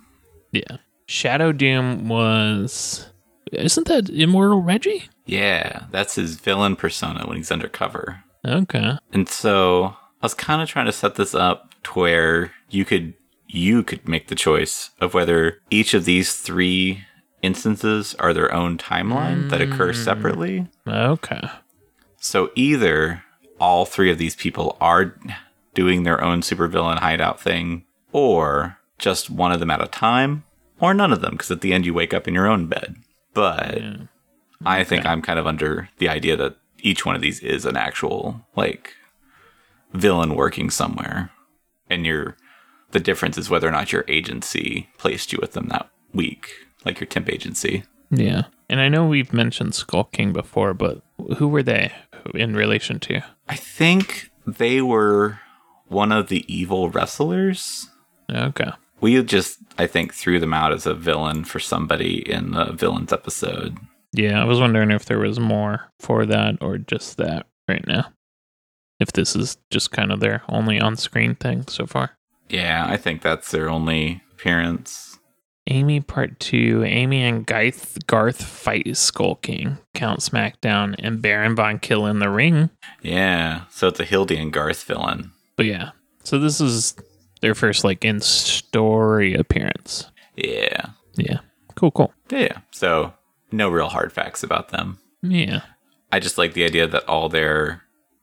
[0.54, 0.78] Yeah.
[1.06, 3.10] Shadow Doom was.
[3.52, 5.10] Isn't that Immortal Reggie?
[5.26, 5.86] Yeah.
[5.92, 8.24] That's his villain persona when he's undercover.
[8.46, 8.98] Okay.
[9.12, 13.14] And so I was kind of trying to set this up to where you could
[13.50, 17.06] you could make the choice of whether each of these three
[17.42, 20.04] instances are their own timeline that occur hmm.
[20.04, 20.68] separately.
[20.86, 21.42] Okay.
[22.20, 23.24] So either
[23.60, 25.16] all three of these people are
[25.74, 30.44] doing their own supervillain hideout thing, or just one of them at a time,
[30.80, 32.96] or none of them, because at the end you wake up in your own bed.
[33.38, 33.98] But Yeah.
[34.66, 37.78] I think I'm kind of under the idea that each one of these is an
[37.78, 38.96] actual like
[39.94, 41.30] villain working somewhere,
[41.88, 42.36] and you're
[42.92, 46.50] the difference is whether or not your agency placed you with them that week,
[46.84, 47.84] like your temp agency.
[48.10, 48.46] Yeah.
[48.70, 51.04] And I know we've mentioned Skull King before, but
[51.38, 51.92] who were they
[52.34, 53.22] in relation to?
[53.48, 55.40] I think they were
[55.88, 57.90] one of the evil wrestlers.
[58.32, 58.72] Okay.
[59.00, 63.14] We just, I think, threw them out as a villain for somebody in the villains
[63.14, 63.78] episode.
[64.14, 68.08] Yeah, I was wondering if there was more for that or just that right now.
[69.00, 72.18] If this is just kind of their only on screen thing so far.
[72.50, 75.20] Yeah, I think that's their only appearance.
[75.70, 81.78] Amy Part 2, Amy and Garth, Garth fight Skull King, Count SmackDown, and Baron Von
[81.78, 82.70] Kill in the ring.
[83.02, 85.34] Yeah, so it's a Hildy and Garth villain.
[85.58, 85.92] But yeah,
[86.24, 86.96] so this is
[87.42, 90.10] their first like in story appearance.
[90.36, 90.88] Yeah.
[91.16, 91.40] Yeah,
[91.76, 92.14] cool, cool.
[92.30, 92.60] Yeah.
[92.72, 93.14] So
[93.52, 95.00] no real hard facts about them.
[95.24, 95.62] Yeah,
[96.12, 97.82] I just like the idea that all their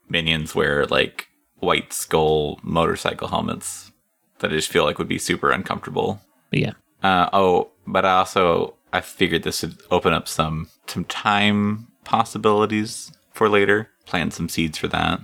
[0.09, 1.27] minions wear like
[1.59, 3.91] white skull motorcycle helmets
[4.39, 6.21] that I just feel like would be super uncomfortable.
[6.53, 11.89] yeah, Uh, oh, but I also I figured this would open up some some time
[12.05, 13.91] possibilities for later.
[14.07, 15.21] Plant some seeds for that.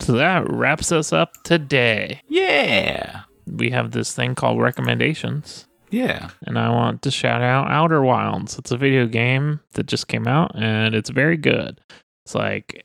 [0.00, 2.22] So that wraps us up today.
[2.28, 3.22] Yeah.
[3.46, 5.66] We have this thing called recommendations.
[5.90, 6.30] Yeah.
[6.42, 8.56] and I want to shout out Outer Wilds.
[8.58, 11.80] It's a video game that just came out and it's very good.
[12.24, 12.84] It's like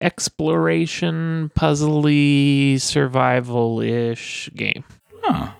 [0.00, 4.84] exploration, puzzly, survival ish game.
[5.22, 5.52] Huh.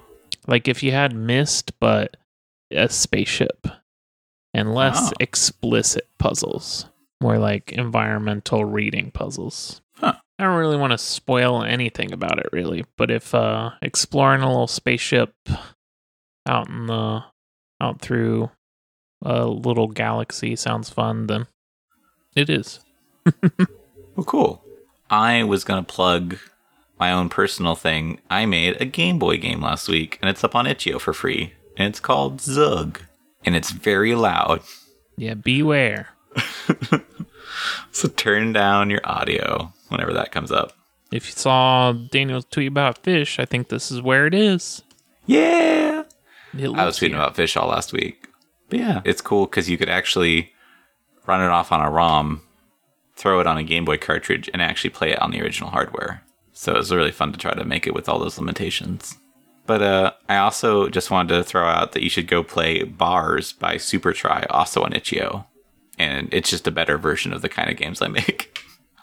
[0.47, 2.17] Like if you had Myst, but
[2.71, 3.67] a spaceship
[4.55, 5.13] and less Oh.
[5.19, 6.87] explicit puzzles,
[7.21, 9.81] more like environmental reading puzzles.
[10.39, 12.85] I don't really want to spoil anything about it, really.
[12.97, 15.35] But if uh, exploring a little spaceship
[16.47, 17.25] out in the
[17.81, 18.51] out through
[19.23, 21.47] a little galaxy sounds fun, then
[22.35, 22.81] it is.
[24.15, 24.65] Well, cool.
[25.11, 26.39] I was gonna plug
[26.99, 28.21] my own personal thing.
[28.31, 31.53] I made a Game Boy game last week, and it's up on itch.io for free.
[31.77, 33.01] And it's called Zug,
[33.45, 34.63] and it's very loud.
[35.17, 36.09] Yeah, beware.
[37.91, 40.73] So turn down your audio whenever that comes up.
[41.13, 44.83] If you saw Daniel's tweet about fish, I think this is where it is.
[45.27, 46.05] Yeah.
[46.57, 47.17] It I was tweeting here.
[47.17, 48.29] about fish all last week.
[48.69, 50.53] But yeah, it's cool because you could actually
[51.27, 52.43] run it off on a ROM,
[53.15, 56.23] throw it on a Game Boy cartridge, and actually play it on the original hardware.
[56.53, 59.17] So it was really fun to try to make it with all those limitations.
[59.67, 63.53] But uh, I also just wanted to throw out that you should go play Bars
[63.53, 65.47] by Super Try, also on itch.io.
[65.99, 68.53] And it's just a better version of the kind of games I make.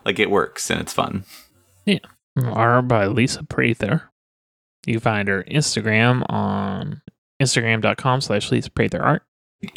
[0.05, 1.25] like it works and it's fun.
[1.85, 1.99] Yeah,
[2.41, 4.03] art by Lisa Prather.
[4.85, 7.01] You can find her Instagram on
[7.41, 9.23] instagram.com slash Lisa Prather Art.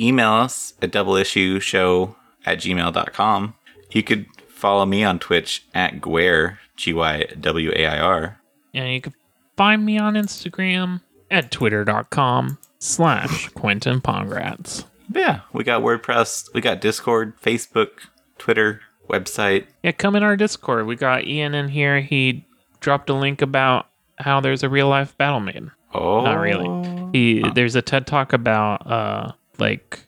[0.00, 2.14] email us at doubleissueshow
[2.44, 3.54] at gmail.com.
[3.92, 8.40] You could follow me on Twitch at Gwair, G Y W A I R.
[8.74, 9.14] And you can
[9.56, 11.00] find me on Instagram
[11.30, 14.84] at twitter.com slash Quentin Pongrats.
[15.14, 17.90] Yeah, we got WordPress, we got Discord, Facebook,
[18.38, 19.66] Twitter, website.
[19.82, 20.86] Yeah, come in our Discord.
[20.86, 22.00] We got Ian in here.
[22.00, 22.44] He
[22.80, 23.86] dropped a link about
[24.18, 25.70] how there's a real life battle maiden.
[25.94, 27.10] Oh, Not really.
[27.12, 30.00] He there's a TED talk about uh like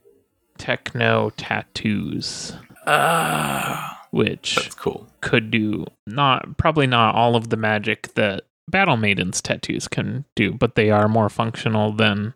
[0.58, 2.52] techno tattoos,
[2.86, 5.06] Ah, which that's cool.
[5.20, 10.52] could do not probably not all of the magic that battle maidens tattoos can do,
[10.52, 12.34] but they are more functional than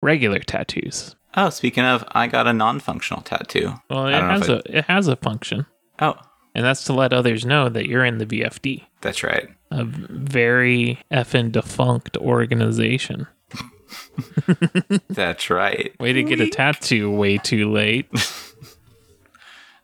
[0.00, 1.14] regular tattoos.
[1.36, 3.74] Oh, speaking of, I got a non-functional tattoo.
[3.88, 5.66] Well, it I don't know has a it has a function,
[6.02, 6.14] Oh,
[6.54, 9.48] and that's to let others know that you're in the VFD, that's right.
[9.70, 13.26] a very effing defunct organization.
[15.10, 15.94] That's right.
[16.00, 18.06] Way to get a tattoo way too late.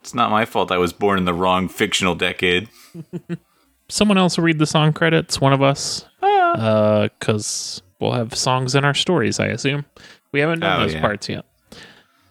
[0.00, 2.68] It's not my fault I was born in the wrong fictional decade.
[3.90, 5.38] Someone else will read the song credits.
[5.38, 7.08] One of us, Ah.
[7.18, 9.38] because we'll have songs in our stories.
[9.38, 9.84] I assume
[10.32, 11.00] we haven't done Oh, those yeah.
[11.02, 11.44] parts yet.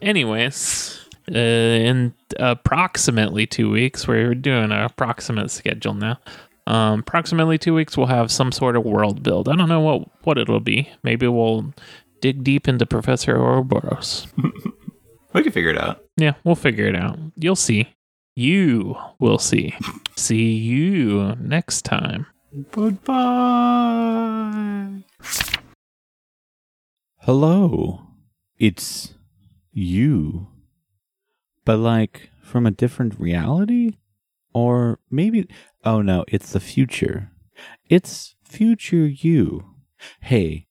[0.02, 6.20] Anyways, uh, in approximately two weeks, we're doing an approximate schedule now.
[6.68, 9.48] Um, approximately two weeks, we'll have some sort of world build.
[9.48, 10.90] I don't know what what it'll be.
[11.04, 11.74] Maybe we'll
[12.22, 14.28] dig deep into Professor Ouroboros.
[15.38, 16.04] We can figure it out.
[16.16, 17.20] Yeah, we'll figure it out.
[17.36, 17.94] You'll see.
[18.36, 19.76] You will see.
[20.16, 22.26] see you next time.
[22.72, 23.04] Goodbye.
[27.20, 28.02] Hello.
[28.58, 29.14] It's
[29.72, 30.48] you.
[31.68, 33.98] But like from a different reality?
[34.54, 35.50] Or maybe
[35.84, 37.34] oh no, it's the future.
[37.90, 39.76] It's future you.
[40.22, 40.68] Hey,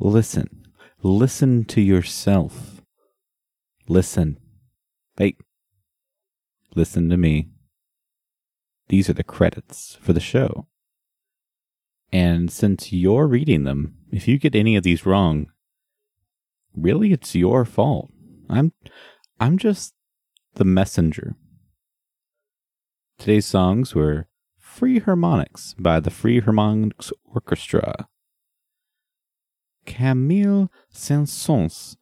[0.00, 0.66] listen.
[1.02, 2.80] Listen to yourself.
[3.88, 4.38] Listen.
[5.18, 5.36] Hey.
[6.74, 7.50] Listen to me.
[8.88, 10.66] These are the credits for the show.
[12.10, 15.48] And since you're reading them, if you get any of these wrong,
[16.74, 18.10] really it's your fault.
[18.48, 18.72] I'm
[19.38, 19.92] I'm just
[20.58, 21.36] the messenger.
[23.16, 24.26] Today's songs were
[24.58, 28.08] Free Harmonics by the Free Harmonics Orchestra.
[29.86, 31.96] Camille Saint-Saëns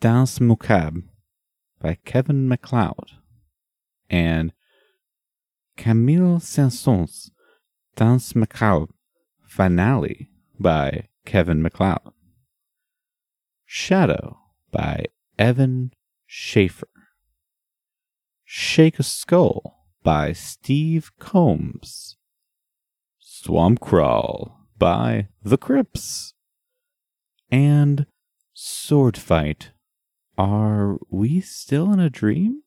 [0.00, 1.02] Danse Macabre
[1.80, 3.12] by Kevin MacLeod.
[4.10, 4.52] And
[5.76, 7.30] Camille Saint-Saëns
[7.94, 8.92] Danse Macabre
[9.46, 10.28] Finale
[10.58, 12.12] by Kevin MacLeod.
[13.64, 14.38] Shadow
[14.72, 15.06] by
[15.38, 15.92] Evan
[16.26, 16.88] Schaefer.
[18.54, 22.18] Shake a Skull by Steve Combs.
[23.18, 26.34] Swamp Crawl by The Crips.
[27.50, 28.04] And
[28.52, 29.70] Sword Fight
[30.36, 32.62] Are We Still in a Dream?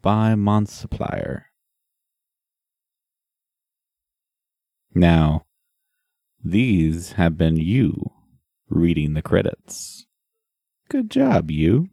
[0.00, 1.46] by Monplaisir.
[4.94, 5.46] Now,
[6.44, 8.12] these have been you
[8.68, 10.06] reading the credits.
[10.88, 11.88] Good job, you.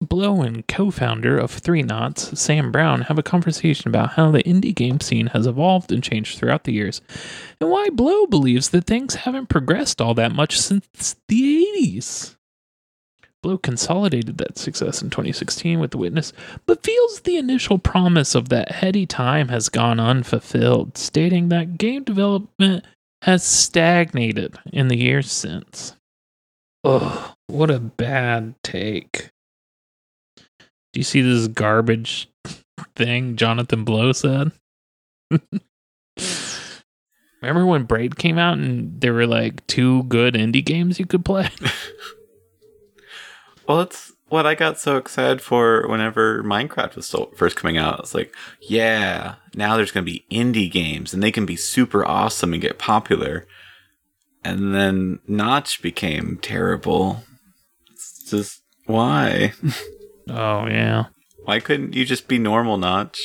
[0.00, 4.44] Blow and co founder of Three Knots, Sam Brown, have a conversation about how the
[4.44, 7.00] indie game scene has evolved and changed throughout the years,
[7.60, 12.36] and why Blow believes that things haven't progressed all that much since the 80s.
[13.42, 16.32] Blow consolidated that success in 2016 with The Witness,
[16.66, 22.04] but feels the initial promise of that heady time has gone unfulfilled, stating that game
[22.04, 22.84] development
[23.22, 25.96] has stagnated in the years since.
[26.84, 29.30] Ugh, what a bad take.
[30.92, 32.28] Do you see this garbage
[32.96, 34.52] thing Jonathan Blow said?
[37.40, 41.24] Remember when Braid came out and there were like two good indie games you could
[41.24, 41.50] play?
[43.68, 48.00] Well, it's what I got so excited for whenever Minecraft was still first coming out.
[48.00, 52.02] It's like, yeah, now there's going to be indie games and they can be super
[52.04, 53.46] awesome and get popular.
[54.42, 57.24] And then Notch became terrible.
[57.92, 59.52] It's just, why?
[60.30, 61.06] oh, yeah.
[61.44, 63.18] why couldn't you just be normal Notch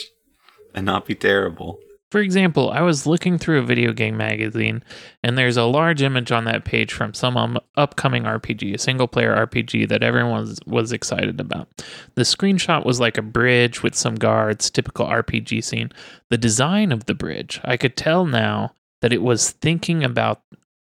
[0.73, 1.79] and not be terrible?
[2.13, 4.83] For example, I was looking through a video game magazine,
[5.23, 9.07] and there's a large image on that page from some um, upcoming RPG, a single
[9.07, 11.69] player RPG that everyone was, was excited about.
[12.13, 15.89] The screenshot was like a bridge with some guards, typical RPG scene.
[16.29, 20.43] The design of the bridge, I could tell now that it was thinking about.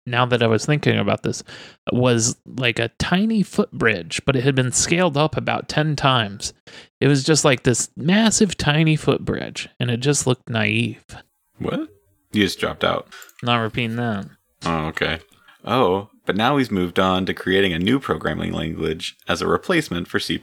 [0.07, 1.43] Now that I was thinking about this,
[1.91, 6.53] was like a tiny footbridge, but it had been scaled up about 10 times.
[7.01, 11.05] It was just like this massive, tiny footbridge, and it just looked naive.
[11.59, 11.89] What?
[12.33, 13.09] You just dropped out.
[13.43, 14.27] Not repeating that.
[14.67, 15.21] Oh, okay.
[15.65, 20.09] Oh, but now he's moved on to creating a new programming language as a replacement
[20.09, 20.39] for C.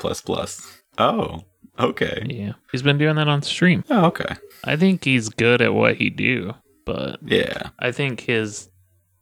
[0.97, 1.43] Oh,
[1.79, 2.25] okay.
[2.27, 3.83] Yeah, he's been doing that on stream.
[3.91, 4.35] Oh, okay.
[4.63, 6.55] I think he's good at what he do,
[6.85, 7.69] but Yeah.
[7.77, 8.69] I think his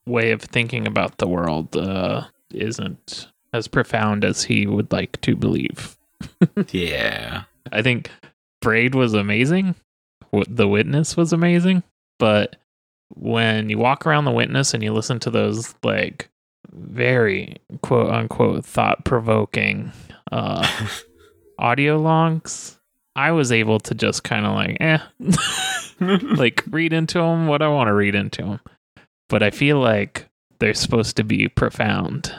[0.10, 5.36] way of thinking about the world uh, isn't as profound as he would like to
[5.36, 5.96] believe.
[6.72, 7.44] Yeah.
[7.72, 8.12] I think
[8.62, 9.76] Braid was amazing.
[10.32, 11.84] The Witness was amazing,
[12.18, 12.58] but
[13.16, 16.30] when you walk around the Witness and you listen to those like
[16.72, 19.92] very quote unquote thought provoking
[20.32, 20.68] uh,
[21.60, 22.78] audio logs,
[23.16, 25.00] I was able to just kind of like, eh,
[26.36, 28.60] like read into them what I want to read into them.
[29.30, 30.28] But I feel like
[30.60, 32.34] they're supposed to be profound.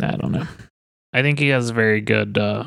[0.00, 0.46] I don't know.
[1.12, 2.38] I think he has very good.
[2.38, 2.64] uh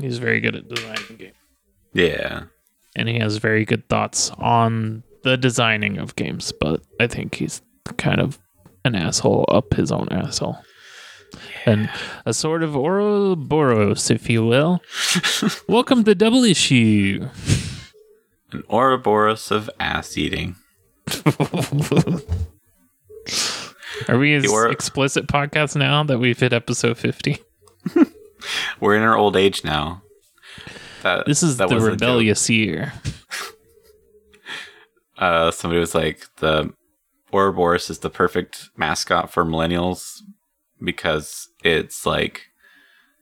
[0.00, 1.34] He's very good at designing games,
[1.92, 2.44] Yeah.
[2.96, 6.50] and he has very good thoughts on the designing of games.
[6.58, 7.60] But I think he's
[7.98, 8.38] kind of
[8.84, 10.56] an asshole up his own asshole,
[11.66, 11.90] and
[12.24, 14.82] a sort of Ouroboros, if you will.
[15.68, 17.28] Welcome to Double Issue.
[18.52, 20.56] An Ouroboros of ass eating.
[24.08, 27.38] Are we as Ouro- explicit podcast now that we've hit episode fifty?
[28.80, 30.02] We're in our old age now.
[31.02, 31.90] That, This is the was a joke.
[31.92, 32.92] rebellious year.
[35.18, 36.72] uh, somebody was like, the
[37.32, 40.18] Ouroboros is the perfect mascot for millennials
[40.82, 42.46] because it's like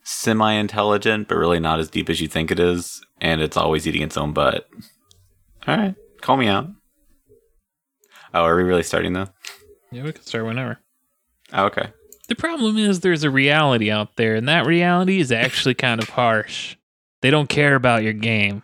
[0.03, 3.87] semi intelligent, but really not as deep as you think it is, and it's always
[3.87, 4.69] eating its own butt.
[5.67, 6.69] All right, call me out.
[8.33, 9.29] Oh, are we really starting though?
[9.91, 10.79] Yeah, we can start whenever.
[11.53, 11.91] Oh, okay.
[12.29, 16.11] The problem is there's a reality out there, and that reality is actually kind of
[16.11, 16.77] harsh.
[17.23, 18.63] They don't care about your game.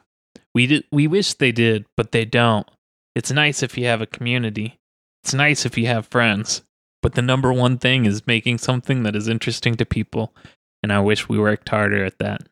[0.55, 2.69] We did, we wish they did, but they don't.
[3.17, 4.79] It's nice if you have a community.
[5.25, 6.62] It's nice if you have friends.
[7.03, 10.33] But the number one thing is making something that is interesting to people,
[10.83, 12.49] and I wish we worked harder at that.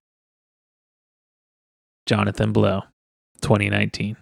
[2.07, 2.83] Jonathan Blow,
[3.41, 4.17] 2019.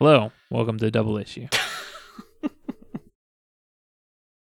[0.00, 1.46] Hello, welcome to Double Issue.